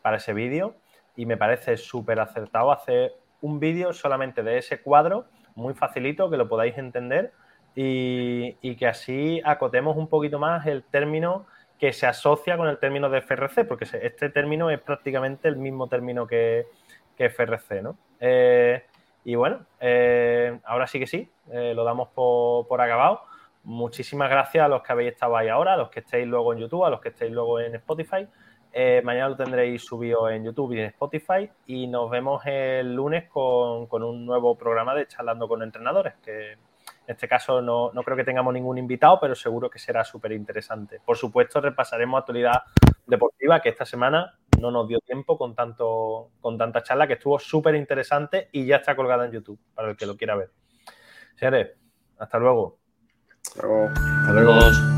para 0.00 0.16
ese 0.16 0.32
vídeo. 0.32 0.76
Y 1.16 1.26
me 1.26 1.36
parece 1.36 1.76
súper 1.76 2.20
acertado 2.20 2.72
hacer 2.72 3.12
un 3.42 3.60
vídeo 3.60 3.92
solamente 3.92 4.42
de 4.42 4.58
ese 4.58 4.80
cuadro, 4.80 5.26
muy 5.54 5.74
facilito, 5.74 6.30
que 6.30 6.36
lo 6.36 6.48
podáis 6.48 6.78
entender 6.78 7.32
y, 7.74 8.76
que 8.76 8.86
así 8.86 9.40
acotemos 9.44 9.96
un 9.96 10.08
poquito 10.08 10.38
más 10.38 10.66
el 10.66 10.82
término 10.82 11.46
que 11.78 11.92
se 11.92 12.06
asocia 12.06 12.56
con 12.56 12.68
el 12.68 12.78
término 12.78 13.10
de 13.10 13.20
FRC, 13.20 13.64
porque 13.66 13.84
este 14.02 14.30
término 14.30 14.70
es 14.70 14.80
prácticamente 14.80 15.48
el 15.48 15.56
mismo 15.56 15.88
término 15.88 16.26
que, 16.26 16.66
FRC, 17.18 17.82
¿no? 17.82 17.98
Eh, 18.20 18.84
y 19.26 19.34
bueno, 19.34 19.66
eh, 19.80 20.60
ahora 20.64 20.86
sí 20.86 21.00
que 21.00 21.06
sí, 21.08 21.28
eh, 21.50 21.74
lo 21.74 21.82
damos 21.82 22.10
por, 22.14 22.80
acabado. 22.80 23.22
Muchísimas 23.64 24.30
gracias 24.30 24.64
a 24.64 24.68
los 24.68 24.84
que 24.84 24.92
habéis 24.92 25.12
estado 25.14 25.36
ahí 25.36 25.48
ahora, 25.48 25.74
a 25.74 25.76
los 25.76 25.90
que 25.90 25.98
estéis 25.98 26.28
luego 26.28 26.52
en 26.52 26.60
YouTube, 26.60 26.84
a 26.84 26.90
los 26.90 27.00
que 27.00 27.08
estéis 27.08 27.32
luego 27.32 27.58
en 27.58 27.74
Spotify. 27.74 28.28
mañana 29.02 29.30
lo 29.30 29.36
tendréis 29.36 29.84
subido 29.84 30.30
en 30.30 30.44
YouTube 30.44 30.74
y 30.74 30.78
en 30.78 30.86
Spotify 30.86 31.50
y 31.66 31.88
nos 31.88 32.08
vemos 32.08 32.42
el 32.46 32.94
lunes 32.94 33.28
con, 33.28 33.88
con 33.88 34.04
un 34.04 34.24
nuevo 34.24 34.56
programa 34.56 34.94
de 34.94 35.08
Charlando 35.08 35.48
con 35.48 35.60
Entrenadores, 35.60 36.14
que 36.24 36.56
en 37.06 37.14
este 37.14 37.28
caso 37.28 37.62
no, 37.62 37.90
creo 38.04 38.16
que 38.16 38.24
tengamos 38.24 38.52
ningún 38.52 38.78
invitado, 38.78 39.20
pero 39.20 39.34
seguro 39.34 39.70
que 39.70 39.78
será 39.78 40.04
súper 40.04 40.32
interesante. 40.32 41.00
Por 41.04 41.16
supuesto, 41.16 41.60
repasaremos 41.60 42.18
actualidad 42.18 42.62
deportiva, 43.06 43.60
que 43.60 43.68
esta 43.68 43.84
semana 43.84 44.34
no 44.60 44.70
nos 44.70 44.88
dio 44.88 45.00
tiempo 45.00 45.38
con, 45.38 45.54
tanto, 45.54 46.30
con 46.40 46.56
tanta 46.58 46.82
charla, 46.82 47.06
que 47.06 47.14
estuvo 47.14 47.38
súper 47.38 47.74
interesante 47.74 48.48
y 48.52 48.66
ya 48.66 48.76
está 48.76 48.96
colgada 48.96 49.26
en 49.26 49.32
YouTube, 49.32 49.58
para 49.74 49.90
el 49.90 49.96
que 49.96 50.06
lo 50.06 50.16
quiera 50.16 50.36
ver. 50.36 50.50
Señores, 51.36 51.72
hasta 52.18 52.38
luego. 52.38 52.78
Hasta 53.42 53.66
luego. 53.66 53.88
Hasta 53.88 54.32
luego. 54.32 54.95